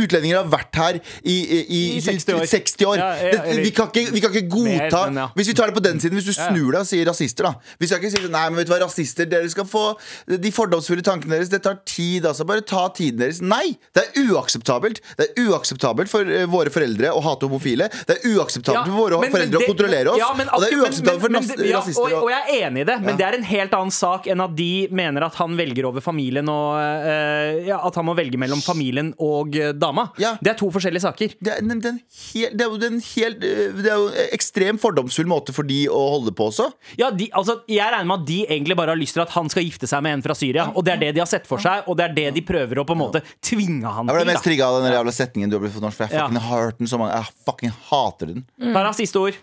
[0.00, 2.46] Utlendinger har vært her i, i, i, I 60 år.
[2.50, 3.00] 60 år.
[3.00, 5.26] Ja, ja, vi, kan ikke, vi kan ikke godta Mer, ja.
[5.34, 7.54] Hvis vi tar det på den siden, hvis du snur deg og sier rasister, da.
[7.80, 9.84] Vi skal ikke si Nei, men vet du hva, rasister, dere skal få
[10.28, 11.50] de fordomsfulle tankene deres.
[11.50, 12.44] Det tar tid, altså.
[12.46, 13.40] Bare ta tiden deres.
[13.42, 13.74] Nei!
[13.96, 15.00] Det er uakseptabelt.
[15.18, 17.88] Det er uakseptabelt for eh, våre foreldre å hate homofile.
[18.06, 20.20] Det er uakseptabelt for våre men- foreldre det- å kontrollere oss.
[20.20, 22.04] ja, men og det er uakseptabelt for men- rasister.
[22.04, 24.44] Og, og jeg er enig i det, men det er en helt annen sak enn
[24.44, 28.38] at de mener at han velger over familien og uh, ja, At han må velge
[28.40, 30.08] mellom familien og eh, dama.
[30.20, 30.34] Ja.
[30.42, 31.34] Det er to forskjellige saker.
[31.40, 32.00] det er, den, den
[32.32, 35.98] hel, det, er jo den helt, det er jo ekstremt fordomsfull måte for de å
[36.16, 36.66] holde på også.
[37.00, 39.48] Ja, de, altså, jeg regner med at de egentlig bare har lyst til at han
[39.52, 40.68] skal gifte seg med en fra Syria.
[40.74, 42.80] Og det er det de har sett for seg, og det er det de prøver
[42.82, 44.14] å på en måte tvinge han til.
[44.14, 44.32] Jeg ble til.
[44.34, 46.28] mest trigga av den jævla setningen du har blitt for norsk, for jeg Ja.
[46.48, 48.46] har hørt den så mange Jeg fucking hater den.
[48.72, 49.34] Tara, siste ord.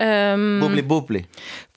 [0.00, 1.24] Um, Bobli, bobli.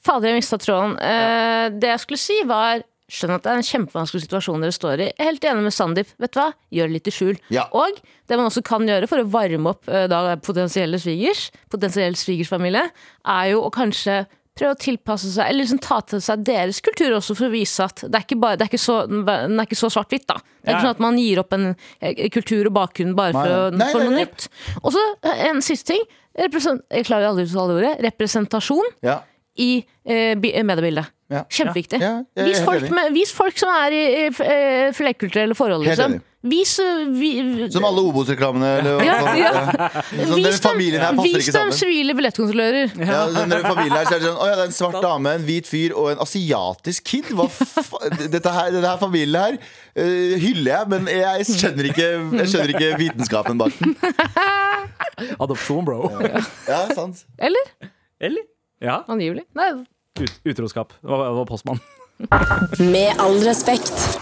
[0.04, 0.98] Fader, jeg mista tråden.
[1.00, 2.84] Eh, det jeg skulle si, var
[3.14, 5.08] Skjønner at det er en kjempevanskelig situasjon dere står i.
[5.12, 6.14] Jeg er helt enig med Sandeep.
[6.24, 6.48] Vet du hva?
[6.74, 7.36] Gjør det litt i skjul.
[7.54, 7.68] Ja.
[7.78, 12.16] Og det man også kan gjøre for å varme opp eh, da potensielle svigers, potensiell
[12.18, 12.88] svigersfamilie,
[13.36, 14.24] er jo å kanskje
[14.58, 17.86] prøve å tilpasse seg, eller liksom ta til seg deres kultur også, for å vise
[17.88, 19.24] at det er ikke, bare, det er ikke så, den
[19.58, 20.28] er ikke så svart-hvitt.
[20.30, 20.76] da Det er Ja.
[20.78, 21.70] ikke sånn at man gir opp en
[22.02, 24.26] eh, kultur og bakgrunn bare for, å, Nei, for noe nei.
[24.28, 24.46] nytt.
[24.84, 26.06] Og så eh, en siste ting.
[26.38, 27.96] Jeg klarer aldri å uttale ordet.
[28.10, 29.20] Representasjon Ja.
[29.58, 29.72] i
[30.06, 31.13] eh, mediebildet.
[31.32, 31.46] Ja.
[31.50, 32.02] Kjempeviktig.
[32.04, 36.20] Ja, ja, vis, folk med, vis folk som er i, i eh, flerkulturelle forhold, liksom.
[36.44, 37.30] Vis, eh, vi,
[37.72, 38.68] Som alle Obos-reklamene.
[38.82, 39.52] eller Ja, ja.
[40.12, 42.92] Sånn, vis dem, her vis ikke dem sivile billettkontrollører.
[43.00, 45.38] Ja, den familien her så er det sånn, Å ja, det er en svart dame,
[45.40, 47.32] en hvit fyr og en asiatisk kid.
[47.32, 47.48] Hva
[48.20, 52.10] Dette her, denne her familien her uh, hyller jeg, men jeg skjønner ikke,
[52.42, 53.96] jeg skjønner ikke vitenskapen bak den.
[55.40, 56.12] Adopsjon, bro.
[56.68, 57.72] Ja, sant Eller?
[58.20, 58.44] Eller?
[58.84, 59.00] Ja.
[59.08, 59.48] Angivelig.
[59.56, 59.72] Nei,
[60.20, 60.94] Ut, utroskap.
[61.02, 61.80] Det var, det var postmann.
[62.80, 64.20] Med all respekt.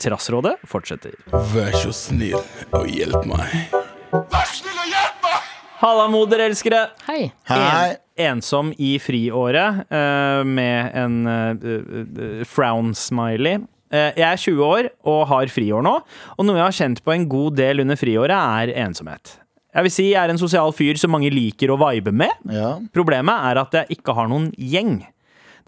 [0.00, 1.12] Trassrådet fortsetter.
[1.52, 2.38] Vær så snill
[2.72, 3.74] og hjelp meg.
[4.12, 5.50] Vær snill og hjelp meg!
[5.82, 6.86] Halla, moderelskere!
[7.10, 7.26] hei.
[7.50, 7.58] Hei.
[7.60, 7.98] En,
[8.30, 13.66] ensom i friåret uh, med en uh, frown-smiley.
[13.92, 15.92] Uh, jeg er 20 år og har friår nå,
[16.38, 19.36] og noe jeg har kjent på en god del under friåret, er ensomhet.
[19.78, 22.34] Jeg vil si jeg er en sosial fyr som mange liker å vibe med.
[22.50, 22.72] Ja.
[22.90, 25.04] Problemet er at jeg ikke har noen gjeng.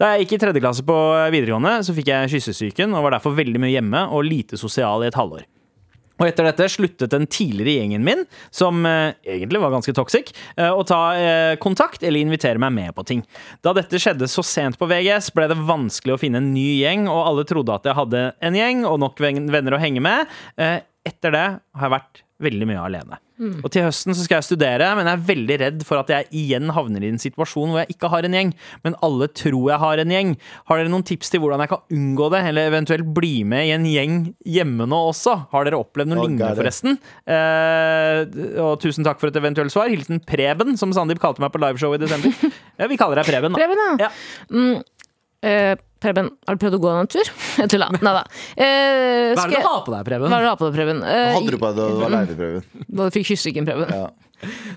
[0.01, 0.97] Da jeg gikk i tredje klasse på
[1.31, 5.11] videregående, så fikk jeg kyssesyken og var derfor veldig mye hjemme og lite sosial i
[5.13, 5.45] et halvår.
[6.19, 10.69] Og etter dette sluttet den tidligere gjengen min, som eh, egentlig var ganske toxic, eh,
[10.69, 13.23] å ta eh, kontakt eller invitere meg med på ting.
[13.65, 17.07] Da dette skjedde så sent på VGS, ble det vanskelig å finne en ny gjeng,
[17.09, 20.35] og alle trodde at jeg hadde en gjeng og nok venner å henge med.
[20.61, 23.19] Eh, etter det har jeg vært veldig mye alene.
[23.41, 26.29] Og til høsten så skal jeg studere, men jeg er veldig redd for at jeg
[26.37, 28.51] igjen havner i en situasjon hvor jeg ikke har en gjeng,
[28.85, 30.35] men alle tror jeg har en gjeng.
[30.69, 33.75] Har dere noen tips til hvordan jeg kan unngå det, eller eventuelt bli med i
[33.77, 35.37] en gjeng hjemme nå også?
[35.55, 37.01] Har dere opplevd noe oh, lignende, forresten?
[37.25, 38.23] Eh,
[38.61, 39.89] og tusen takk for et eventuelt svar.
[39.93, 42.37] Hilsen Preben, som Sandeep kalte meg på liveshow i desember.
[42.81, 43.61] Ja, vi kaller deg Preben, da.
[43.61, 44.09] Preben, ja.
[44.09, 44.81] Ja.
[45.43, 47.29] Eh, Preben, har du prøvd å gå en tur?
[47.61, 47.91] Jeg tulla.
[47.93, 48.23] Nei da.
[48.57, 50.31] Eh, Hva er det du har på deg, Preben?
[50.33, 51.03] Hva er det du har på deg, Preben?
[51.05, 52.67] Eh, Hadde du på deg da du var Preben
[52.97, 53.93] Da du fikk kyssesyken, Preben.
[53.93, 54.09] Ja.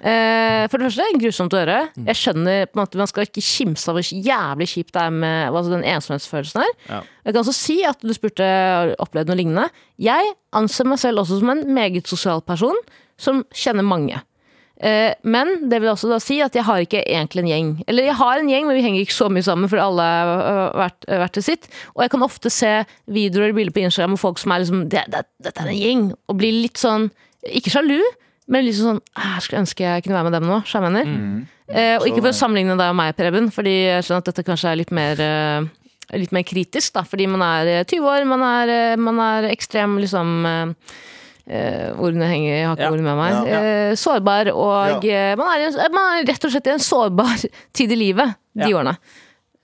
[0.04, 1.78] Eh, for det første, grusomt å høre.
[2.10, 5.14] Jeg skjønner på en måte Man skal ikke kimse av hvor jævlig kjipt det er
[5.16, 6.74] med altså den ensomhetsfølelsen her.
[6.90, 7.00] Ja.
[7.24, 9.70] Jeg kan også si at du spurte har du opplevd noe lignende.
[10.04, 12.76] Jeg anser meg selv også som en meget sosial person
[13.16, 14.20] som kjenner mange.
[14.84, 17.68] Eh, men det vil også da si at jeg har ikke egentlig en gjeng.
[17.88, 20.74] Eller jeg har en gjeng, men vi henger ikke så mye sammen, for alle har
[20.76, 21.70] vært, vært til sitt.
[21.96, 22.72] Og jeg kan ofte se
[23.08, 25.80] videoer eller bilder på Instagram og folk som er liksom det, det, Dette er en
[25.80, 26.04] gjeng.
[26.28, 27.08] Og blir litt sånn
[27.48, 28.02] Ikke sjalu,
[28.52, 30.60] men litt sånn «Ah, Jeg skulle ønske jeg kunne være med dem nå.
[30.68, 31.48] skjønner jeg mener.
[31.74, 34.44] Eh, og ikke for å sammenligne deg og meg, Preben, fordi jeg skjønner at dette
[34.48, 35.72] kanskje er litt mer eh,
[36.20, 38.72] Litt mer kritisk, da, fordi man er eh, 20 år, man er,
[39.02, 40.74] man er ekstrem liksom eh,
[41.48, 42.92] eh, ordene henger, jeg har ikke Ja.
[42.92, 43.50] ordene med meg.
[43.52, 43.64] Ja.
[43.64, 47.44] Eh, sårbar, og eh, man, er, en- man er rett og slett i en sårbar
[47.74, 48.98] tid i livet de årene.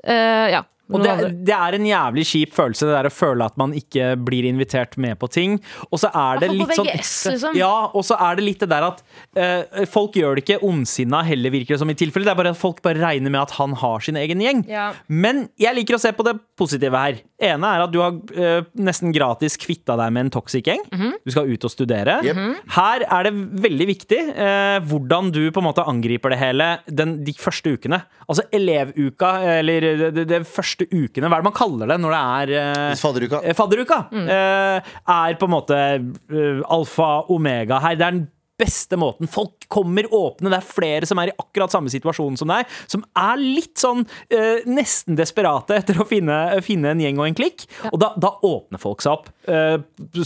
[0.04, 0.64] Eh, ja.
[0.90, 1.12] Og det,
[1.46, 4.96] det er en jævlig kjip følelse, det der å føle at man ikke blir invitert
[4.98, 5.60] med på ting.
[5.94, 7.54] Og så er det litt sånn liksom.
[7.60, 9.04] Ja, og så er det litt det der at
[9.38, 12.26] uh, folk gjør det ikke ondsinna heller, virker det som i tilfelle.
[12.26, 14.64] Det er bare at folk bare regner med at han har sin egen gjeng.
[14.66, 14.88] Ja.
[15.06, 17.22] Men jeg liker å se på det positive her.
[17.42, 20.84] Ene er at du har eh, nesten gratis kvitta deg med en toxic gjeng.
[20.92, 21.18] Mhm.
[21.26, 22.20] Du skal ut og studere.
[22.26, 22.40] Yep.
[22.76, 23.34] Her er det
[23.66, 28.02] veldig viktig eh, hvordan du på en måte angriper det hele den, de første ukene.
[28.30, 32.24] Altså elevuka, eller de, de første ukene, hva er det man kaller det når det
[32.40, 33.44] er eh, Fadderuka.
[33.44, 37.98] Eh, Fadderuka eh, er på en måte eh, alfa omega her.
[38.00, 38.28] Det er den
[38.60, 39.30] beste måten.
[39.32, 40.51] Folk kommer åpne.
[40.51, 44.05] Det er flere som er i akkurat samme situasjon som deg, som er litt sånn
[44.34, 47.66] eh, nesten desperate etter å finne, finne en gjeng og en klikk.
[47.91, 49.78] Og da, da åpner folk seg opp eh,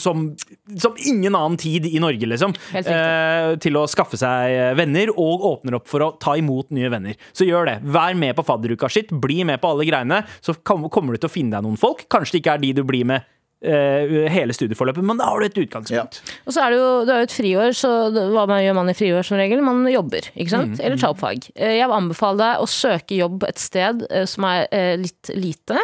[0.02, 0.30] som,
[0.80, 2.56] som ingen annen tid i Norge, liksom.
[2.74, 7.20] Eh, til å skaffe seg venner, og åpner opp for å ta imot nye venner.
[7.36, 7.78] Så gjør det.
[7.94, 9.14] Vær med på fadderuka sitt.
[9.24, 10.24] Bli med på alle greiene.
[10.44, 12.06] Så kommer du til å finne deg noen folk.
[12.12, 13.33] Kanskje det ikke er de du blir med eh,
[13.64, 16.18] hele studieforløpet, men da har du et utgangspunkt.
[16.46, 18.92] Og så er det jo, det er jo et friår, så hva man gjør man
[18.92, 19.62] i friår som regel?
[19.64, 20.80] Man jobber, ikke sant?
[20.84, 21.48] Eller tar opp fag.
[21.56, 25.32] Eh, Jeg vil anbefale deg å søke jobb et sted eh, som er eh, litt
[25.38, 25.80] lite.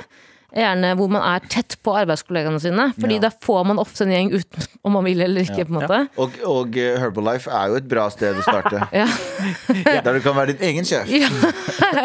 [0.56, 2.88] Gjerne hvor man er tett på arbeidskollegaene sine.
[2.98, 3.28] Fordi Ja.
[3.28, 5.66] da får man ofte en gjeng uten om man vil eller ikke.
[5.68, 8.82] på en måte Og, og eh, Herbalife er jo et bra sted å starte.
[9.00, 9.06] Ja.
[10.04, 11.06] Der du kan være din egen sjef.
[11.12, 11.30] ja.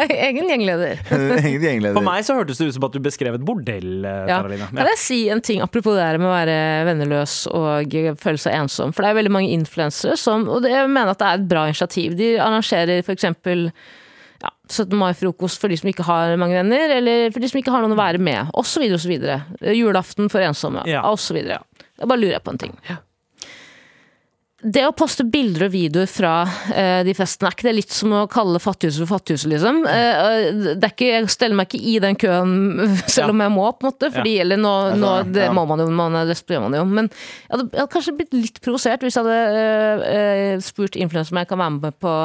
[0.09, 0.99] Egen gjengleder.
[1.41, 1.95] egen gjengleder.
[1.97, 4.39] For meg så hørtes det ut som at du beskrev et bordell, eh, Ja.
[4.45, 6.57] Kan jeg si en ting apropos det her med å være
[6.91, 7.91] venneløs og
[8.21, 8.93] føle seg ensom?
[8.95, 11.47] For det er veldig mange influensere som Og det, jeg mener at det er et
[11.49, 12.15] bra initiativ.
[12.19, 13.25] De arrangerer f.eks.
[14.45, 14.93] Ja, 17.
[14.99, 17.95] mai-frokost for de som ikke har mange venner, eller for de som ikke har noen
[17.95, 18.85] å være med, osv.
[18.93, 19.15] osv.
[19.73, 21.01] Julaften for ensomme, Ja.
[21.09, 21.39] osv.
[22.05, 22.77] Bare lurer jeg på en ting.
[24.65, 28.13] Det å poste bilder og videoer fra uh, de festene, er ikke det litt som
[28.17, 29.83] å kalle fattighuset for fattighuset, liksom?
[29.85, 32.55] Uh, det er ikke, jeg steller meg ikke i den køen
[33.15, 34.09] selv om jeg må, på en måte.
[34.15, 35.53] Fordi, eller nå, nå, det ja.
[35.53, 36.85] må man jo, man er desperat, man jo.
[36.89, 40.97] Men jeg hadde, jeg hadde kanskje blitt litt provosert hvis jeg hadde uh, eh, spurt
[40.97, 42.15] influensere om jeg kan være med på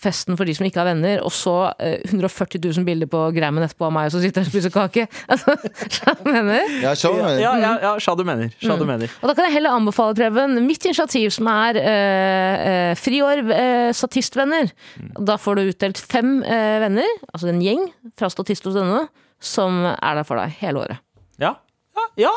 [0.00, 3.64] festen for de som ikke har venner, og så eh, 140 000 bilder på Grammen
[3.66, 5.06] etterpå av meg som sitter og spiser kake.
[5.30, 5.54] Altså,
[5.92, 6.72] skjønner du hva mener?
[6.82, 7.40] Ja, show, Ja, mener.
[7.42, 8.50] ja, ja, ja, sja du mener.
[8.56, 8.78] Sja Mm.
[8.80, 9.12] du mener.
[9.20, 13.90] Og da kan jeg heller anbefale, Preben, mitt initiativ som er eh, eh, friår eh,
[13.96, 14.72] statistvenner.
[15.18, 17.86] Da får du utdelt fem eh, venner, altså en gjeng
[18.18, 19.04] fra statist.no,
[19.40, 21.04] som er der for deg hele året.
[21.42, 21.56] Ja.
[21.96, 22.08] Ja!
[22.28, 22.34] ja.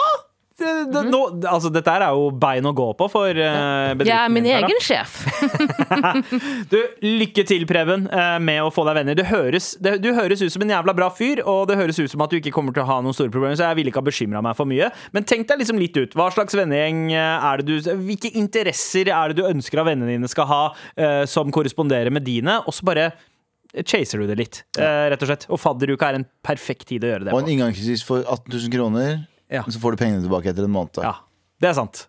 [0.63, 4.19] Det, det, nå, altså, dette er jo bein å gå på for uh, bedriften Jeg
[4.19, 5.19] er min egen sjef.
[6.71, 9.17] Du, Lykke til, Preben, uh, med å få deg venner.
[9.17, 12.11] Du høres, det, du høres ut som en jævla bra fyr, og det høres ut
[12.11, 14.03] som at du ikke kommer til å ha noen store problemer, så jeg ville ikke
[14.03, 14.89] ha bekymra meg for mye.
[15.15, 16.15] Men tenk deg liksom litt ut.
[16.17, 20.15] Hva slags vennegjeng eh, er det du Hvilke interesser er det du ønsker at vennene
[20.15, 23.11] dine skal ha, uh, som korresponderer med dine, og så bare
[23.81, 25.45] chaser du det litt, eh, rett og slett.
[25.49, 28.73] Og fadderuka er en perfekt tid å gjøre det Og en inngangspris for 18 000
[28.73, 29.23] kroner.
[29.53, 29.63] Ja.
[29.69, 30.97] Så får du pengene tilbake etter en måned.
[31.05, 31.15] Ja,
[31.61, 32.07] det er sant.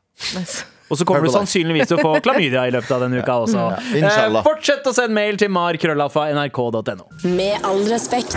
[0.92, 3.62] Og så kommer du sannsynligvis til å få klamydia i løpet av denne uka også.
[3.72, 4.40] Ja, inshallah.
[4.40, 7.07] Eh, fortsett å sende mail til markrøllalfa.nrk.no.
[7.34, 8.36] Med all respekt.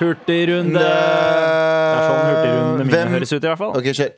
[0.00, 0.80] Hurtigrunde.
[0.80, 3.74] Det er sånn hurtigrundene mine Hvem- høres ut, i hvert fall.
[3.80, 4.12] Okay, kjør.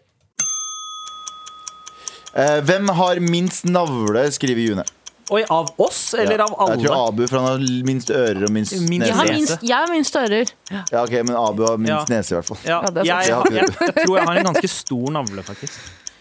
[2.37, 4.85] Eh, hvem har minst navle, skriver June.
[5.31, 6.45] Oi, av oss, eller Ja.
[6.45, 6.77] av alle?
[6.77, 9.35] Jeg tror Abu, for han har minst ører og minst, Minst Jeg har nese.
[9.35, 10.53] minst, jeg har minst ører.
[10.71, 12.17] Ja, ok, Men Abu har minst Ja.
[12.17, 12.59] nese, i hvert fall.
[12.65, 13.51] Ja, Ja, det er jeg, sant.
[13.51, 15.81] jeg, jeg, tror jeg har en ganske stor navle, faktisk.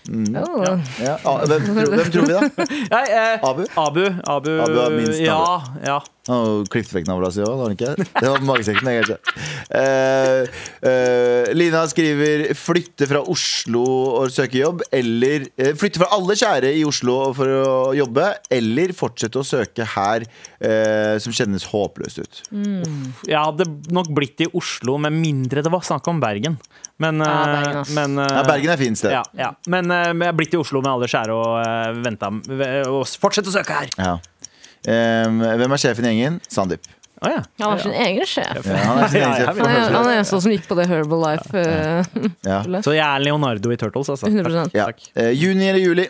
[0.09, 0.79] Oh.
[1.01, 1.17] Ja.
[1.25, 2.65] Ah, hvem, tror, hvem tror vi, da?
[2.95, 3.63] Nei, eh, Abu?
[3.77, 5.99] Abu, Abu, Abu har minst ja, ja.
[6.25, 7.91] Han har klippet vekk navla si òg, har han ikke?
[8.15, 9.17] Det var magesekken, kanskje.
[9.77, 13.83] Eh, eh, Lina skriver 'flytte fra Oslo
[14.21, 18.95] og søke jobb', eller uh, 'flytte fra alle kjære i Oslo for å jobbe', eller
[18.97, 20.25] 'fortsette å søke her',
[20.59, 22.41] eh, som kjennes håpløst ut.
[23.25, 26.57] Jeg hadde nok blitt i Oslo med mindre det var snakk om Bergen.
[26.97, 29.11] Men, Ja, Bergen, men Ja, Bergen er fint sted.
[29.11, 29.51] Ja, ja.
[29.67, 32.29] Men men jeg har blitt i Oslo med alle skjære og uh, venta
[32.89, 33.91] Og fortsett å søke her!
[33.99, 34.15] Ja.
[34.85, 36.39] Eh, hvem er sjefen i gjengen?
[36.51, 36.85] Sandeep.
[37.23, 37.39] Oh, ja.
[37.61, 38.65] Han var sin egen sjef.
[38.67, 39.57] Ja, han er sin egen sjef.
[39.57, 39.65] ja.
[39.65, 41.63] Han er, han er en sånn som gikk på det Herbalife.
[41.63, 42.31] Life.
[42.45, 42.59] Ja.
[42.85, 44.27] Så jeg er Leonardo i Turtles, altså.
[44.29, 44.89] 100 Ja.
[44.91, 45.07] Takk.
[45.15, 46.05] Eh, juni eller juli?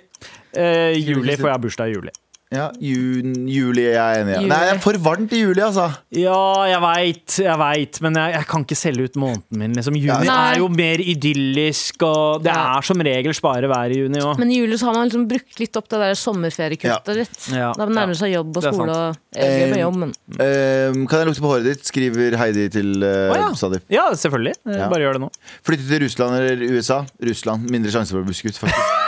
[0.56, 2.12] Eh, juli, for jeg har bursdag i juli.
[2.54, 4.36] Ja, jun, juli er jeg enig i.
[4.44, 4.50] Juli.
[4.52, 5.88] Nei, det er for varmt i juli, altså.
[6.14, 6.36] Ja,
[6.70, 9.74] jeg veit, jeg veit, men jeg, jeg kan ikke selge ut måneden min.
[9.76, 10.36] Liksom, juni Nei.
[10.54, 14.38] er jo mer idyllisk, og det er som regel spare vær i juni òg.
[14.40, 17.18] Men i juli så har man liksom brukt litt opp det der sommerferiekuttet Ja.
[17.18, 17.40] litt.
[17.56, 21.20] Ja, Da nærmer det seg jobb og skole og med Eh, jobb, men Eh, kan
[21.22, 21.84] jeg lukte på håret ditt?
[21.90, 23.50] Skriver Heidi til eh, oh, ja.
[23.58, 23.84] Sandeep.
[23.92, 24.56] Ja, selvfølgelig.
[24.70, 24.88] Ja.
[24.94, 25.30] Bare gjør det nå.
[25.66, 27.02] Flytte til Russland eller USA?
[27.22, 27.68] Russland.
[27.74, 29.05] Mindre sjanse for å bli skutt, faktisk.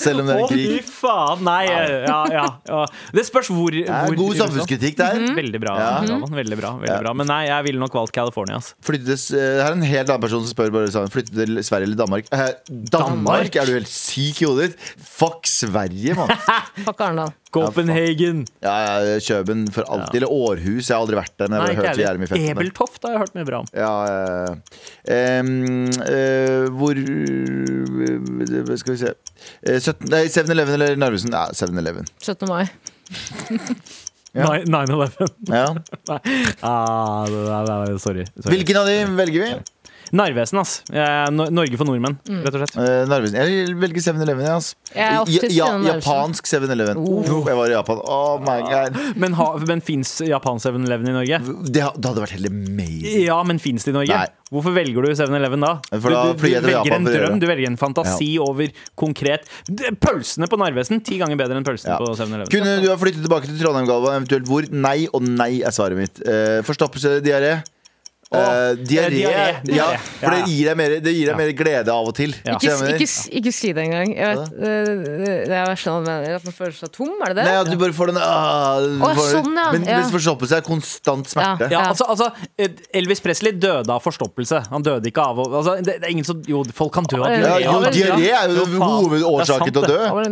[0.00, 0.82] Selv om det er Å, en krig.
[0.84, 1.42] fy faen!
[1.46, 2.78] Nei, ja, ja, ja.
[3.14, 5.20] Det spørs hvor, Det er hvor god samfunnskritikk der.
[5.38, 5.74] Veldig bra.
[5.78, 6.18] Ja.
[6.34, 7.12] Veldig bra, veldig bra.
[7.14, 8.56] Men nei, jeg ville nok valgt California.
[8.62, 8.72] ass.
[8.84, 11.34] Flytte til, s- eh, her er en helt annen person som spør bare sånn Flytte
[11.36, 12.28] til Sverige eller Danmark.
[12.32, 12.52] Eh,
[12.90, 13.54] Danmark?
[13.56, 14.78] Er du helt syk i hodet ditt?
[15.04, 16.28] Fuck Sverige, mann.
[16.86, 17.32] Fuck Arendal.
[17.54, 18.40] Copenhagen!
[18.64, 20.16] Ja, ja, Kjøben for alltid.
[20.24, 20.88] Eller Århus.
[20.88, 21.48] Jeg har aldri vært der.
[21.52, 22.40] Men jeg har hørt så.
[22.50, 23.68] Ebeltoft har jeg hørt mye bra om.
[23.78, 29.23] Ja, eh, eh, hvor eh, Skal vi se Eh, 17 Nei,
[29.66, 31.32] 7-Eleven eller Narvesen?
[31.32, 32.06] Ja, 7-Eleven.
[32.22, 32.48] 17.
[32.48, 32.66] mai.
[34.36, 34.48] Ja.
[34.66, 35.28] 9-11.
[35.46, 35.76] Ja.
[36.60, 38.24] Ah, det der- det sorry.
[38.42, 38.56] sorry.
[38.56, 39.50] Hvilken av de velger vi?
[40.12, 40.82] Narvesen, ass.
[40.92, 42.76] Eh, Nor- Norge for nordmenn, rett og slett.
[42.76, 43.38] Eh, Narvesen.
[43.40, 44.44] Jeg velger 7-Eleven.
[44.44, 44.74] Ja, ass.
[44.94, 46.02] Jeg er oftest ja, Narvesen.
[46.02, 46.96] japansk 7-Eleven.
[47.00, 48.00] Uff, Jeg var i Japan.
[48.04, 48.98] Oh my god.
[49.16, 51.38] Men, ha, men fins Japan 7-Eleven i Norge?
[51.70, 53.24] Det, ha- det hadde vært helt amazing.
[53.24, 54.14] Ja, men fins det i Norge?
[54.14, 54.28] Nei.
[54.54, 55.72] Hvorfor velger du 7-Eleven da?
[55.98, 57.34] For da du, du, flyr jeg du til velger Japan en for å gjøre drøm,
[57.34, 57.40] det.
[57.40, 61.96] du velger en fantasi over konkret D- Pølsene på Narvesen ti ganger bedre enn pølsene
[61.96, 61.98] Ja.
[61.98, 62.50] på 7-Eleven.
[62.52, 64.14] Kunne du ha flyttet tilbake til Trondheim, Galva?
[64.20, 64.68] Eventuelt hvor?
[64.70, 66.20] Nei og nei er svaret mitt.
[66.22, 67.56] Eh, forstoppelse, diaré.
[68.32, 69.20] Eh, diaré,
[69.68, 71.36] ja, for det gir deg mer, det gir deg Ja.
[71.36, 72.32] mer glede av og til.
[72.44, 72.56] Ja.
[72.56, 73.08] Ikke, ikke,
[73.40, 74.14] ikke si det engang.
[74.16, 76.34] Jeg vet, det, det er mener.
[76.38, 77.44] At man føler seg tom, er det det?
[77.44, 79.66] Nei, at du bare får den uh, oh, sånn, ja.
[79.74, 80.00] Men Ja.
[80.10, 81.68] forstoppelse er konstant smerte.
[81.70, 81.88] Ja, Ja.
[81.92, 82.30] altså, altså
[82.94, 84.64] Elvis Presley døde av forstoppelse.
[84.70, 87.28] Han døde ikke av altså, det, det er ingen som Jo, folk kan dø av
[87.30, 87.60] diaré.
[87.62, 87.94] Ja, diaré.
[87.94, 89.98] jo, diaré er jo hovedårsaken til å dø.
[89.98, 90.24] Det var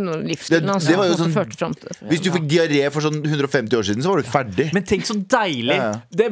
[0.83, 1.75] Det- var jo sånn-
[2.09, 4.73] Hvis du fikk diaré for sånn 150 år siden, så var du ferdig.
[4.73, 5.79] Men tenk så deilig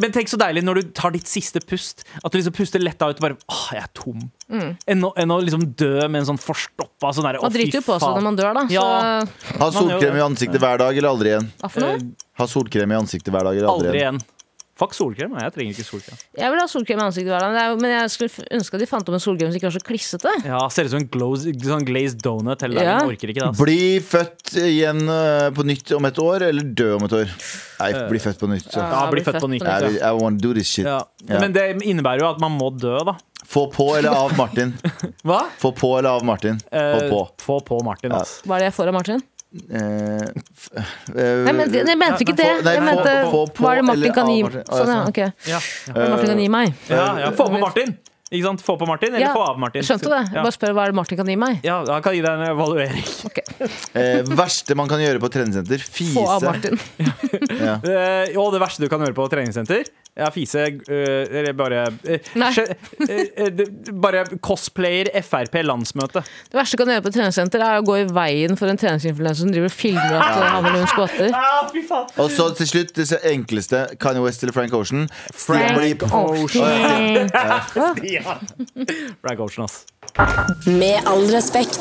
[0.02, 2.06] Men tenk så deilig når du tar ditt siste pust.
[2.24, 4.22] At du liksom puster letta ut og bare Åh, jeg er tom.
[4.88, 7.44] Enn, å, enn å liksom dø med en sånn forstoppa sånn derre Mm.
[7.44, 8.64] Man driter jo på seg når man dør, da.
[8.72, 11.52] Så Ha solkrem i ansiktet hver dag eller aldri igjen?
[11.60, 11.98] hva for noe?
[12.40, 14.16] Ha solkrem i ansiktet hver dag eller aldri, Aldri igjen?
[14.22, 14.38] igjen.
[14.82, 15.36] Fuck solkrem.
[15.38, 16.18] Jeg trenger ikke solkrem.
[16.42, 19.12] Jeg vil ha solkrem i ansiktet hver dag, men jeg skulle ønske at de fant
[19.12, 20.34] om en solkrem som ikke var så klissete.
[20.48, 22.90] Ja, Ser ut som en glows, sånn glazed donut hele dagen.
[22.90, 23.00] Ja.
[23.06, 23.50] Orker ikke det.
[23.52, 23.68] Altså.
[23.68, 27.36] Bli født igjen eh, på nytt om et år, eller dø om et år?
[27.82, 28.70] Nei, bli født på nytt.
[28.72, 28.82] Så.
[28.82, 29.68] Ja, bli født på nytt.
[29.70, 30.90] I, I wanna do this shit.
[30.90, 31.04] Ja.
[31.30, 31.44] Ja.
[31.44, 33.18] Men det innebærer jo at man må dø, da.
[33.52, 34.74] Få på eller av Martin?
[35.28, 35.42] Hva?
[35.60, 36.60] Få på eller av Martin?
[36.72, 37.22] Få på.
[37.26, 38.46] Eh, Få på Martin, altså.
[38.48, 39.24] Hva er det jeg får av Martin?
[39.52, 40.28] Eh,
[41.12, 42.46] Nei, men jeg mente ikke det.
[42.64, 44.64] Jeg få- mente på hva er det Martin kan gi Martin.
[44.70, 45.02] Sånn, ja.
[45.10, 45.28] okay.
[45.28, 46.74] ok Ja, Hva er det Martin kan gi meg?
[46.88, 47.32] ja, ja.
[47.36, 47.98] Få på Martin!
[48.32, 48.62] Ikke sant?
[48.64, 49.84] Få på Martin, eller Ja, få av Martin.
[49.84, 50.20] Skjønte det.
[50.32, 50.40] Ja.
[50.46, 51.58] Bare spør hva er det Martin kan gi meg.
[51.68, 53.02] Ja, han kan gi deg en evaluering.
[53.28, 53.68] Okay.
[53.92, 55.84] Eh, verste man kan gjøre på treningssenter?
[55.84, 56.16] Fise.
[56.16, 56.80] Få av Martin.
[57.92, 59.84] Eh, og det verste du kan gjøre på treningssenter,
[60.22, 62.52] ja, fise eh, Eller bare eh, Nei.
[62.56, 62.76] skje-
[63.10, 63.62] eh,
[64.02, 66.22] Bare cosplayer Frp-landsmøte.
[66.52, 68.80] Det verste du kan gjøre på et treningssenter, er å gå i veien for en
[68.80, 71.30] treningsinfluenser som driver og filmer at han eller hun skvatter.
[72.22, 73.84] Og så til slutt, det enkleste.
[74.02, 75.08] Kanye West eller Frank Ocean?
[75.34, 77.30] Frank Ocean.
[79.22, 79.86] Frank Ocean, ass.
[80.68, 81.80] Med all respekt.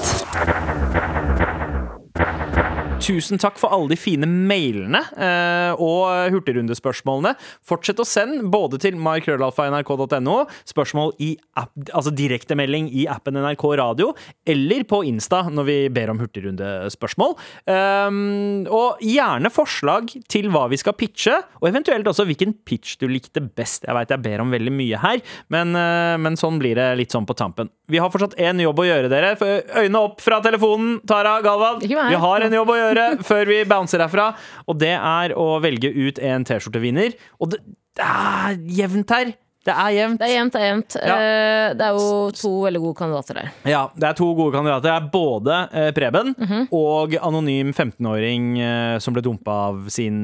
[3.01, 7.33] Tusen takk for alle de fine mailene eh, og hurtigrundespørsmålene.
[7.65, 10.35] Fortsett å sende både til markrøllalfa.nrk.no,
[10.69, 14.11] spørsmål i app, altså direktemelding i appen NRK Radio,
[14.45, 17.35] eller på Insta når vi ber om hurtigrundespørsmål.
[17.65, 23.09] Um, og gjerne forslag til hva vi skal pitche, og eventuelt også hvilken pitch du
[23.09, 23.89] likte best.
[23.89, 27.17] Jeg veit jeg ber om veldig mye her, men, eh, men sånn blir det litt
[27.17, 27.73] sånn på tampen.
[27.91, 29.33] Vi har fortsatt én jobb å gjøre, dere.
[29.41, 31.81] Øynene opp fra telefonen, Tara Galvan.
[31.81, 32.90] Vi har en jobb å gjøre
[33.27, 34.31] før vi bouncer herfra,
[34.67, 37.15] og det er å velge ut en T-skjortevinner.
[37.41, 37.63] Og det,
[37.99, 39.33] det er jevnt her.
[39.61, 40.17] Det er jevnt.
[40.23, 40.95] Det er jevnt, det er jevnt.
[41.05, 41.17] Ja.
[41.21, 43.51] Eh, Det er jo to veldig gode kandidater der.
[43.69, 44.87] Ja, det er to gode kandidater.
[44.87, 46.31] Det er både eh, Preben
[46.73, 50.23] og anonym 15-åring eh, som ble dumpa av sin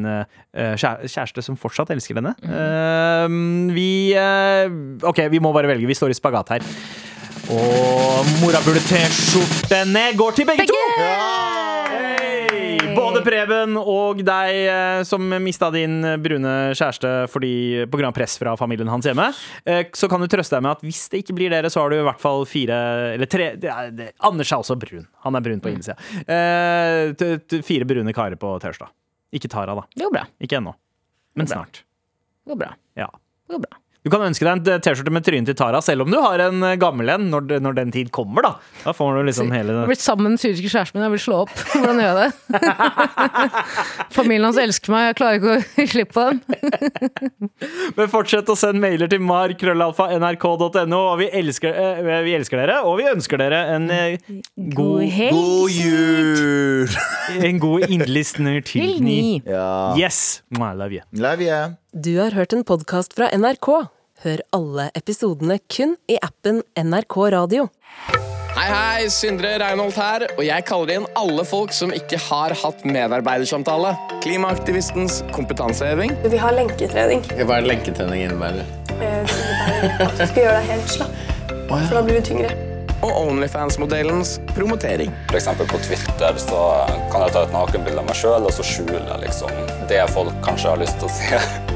[0.56, 2.32] kjæreste, som fortsatt elsker henne.
[2.48, 3.28] Eh,
[3.76, 3.90] vi
[5.04, 5.86] OK, vi må bare velge.
[5.92, 6.66] Vi står i spagat her.
[7.52, 10.80] Og morabule-T-skjortene går til begge, to!
[10.96, 11.65] Hei!
[12.96, 17.52] Både Preben og deg eh, som mista din brune kjæreste fordi
[17.86, 19.28] av press fra familien hans hjemme.
[19.64, 21.92] Eh, så kan du trøste deg med at hvis det ikke blir dere, så har
[21.92, 22.76] du i hvert fall fire
[23.14, 25.06] Eller tre er, Anders er også brun.
[25.26, 25.96] Han er brun på innsida.
[26.26, 28.92] Eh, fire brune karer på tirsdag.
[29.36, 29.86] Ikke Tara, da.
[29.94, 30.26] Det går bra.
[30.42, 30.76] Ikke ennå.
[31.36, 31.82] Men snart.
[32.44, 32.74] Det går bra.
[32.96, 33.10] Ja.
[33.46, 33.80] Det går bra.
[34.06, 36.62] Du kan ønske deg en T-skjorte med trynet til Tara, selv om du har en
[36.62, 38.52] eh, gammel en, når, når den tid kommer, da.
[38.84, 41.14] Da får du liksom hele Jeg har blitt sammen med den syriske kjæresten min, jeg
[41.16, 41.54] vil slå opp.
[41.72, 42.60] Hvordan gjør jeg det?
[44.16, 47.50] Familien hans elsker meg, jeg klarer ikke å gi slipp på dem.
[47.98, 53.00] Men fortsett å sende mailer til mar.krøllalfa.nrk.no, og vi elsker, eh, vi elsker dere, og
[53.02, 55.34] vi ønsker dere en god, god.
[55.34, 56.94] God jul!
[57.42, 59.42] en god innlistner til ni.
[59.46, 59.96] Ja.
[59.98, 60.42] Yes!
[60.54, 61.02] I love you.
[61.12, 61.74] Love you.
[61.96, 63.66] Du har hørt en podkast fra NRK.
[64.20, 67.62] Hør alle episodene kun i appen NRK Radio.
[68.52, 72.84] Hei, hei, Sindre Reinholdt her, og jeg kaller inn alle folk som ikke har hatt
[72.84, 73.94] medarbeidersamtale.
[74.26, 76.12] Klimaaktivistens kompetanseheving.
[76.28, 77.24] Vi har lenketrening.
[77.38, 78.68] Hva er lenketrening innebærer?
[78.98, 79.32] Eh,
[80.04, 81.22] at du skal gjøre deg helt slapp,
[81.70, 82.50] for da blir du tyngre.
[83.06, 85.16] Og Onlyfans-modellens promotering.
[85.30, 86.60] For eksempel på Twitter så
[87.08, 90.74] kan jeg ta et nakenbilde av meg sjøl, og så skjule liksom det folk kanskje
[90.74, 91.75] har lyst til å se.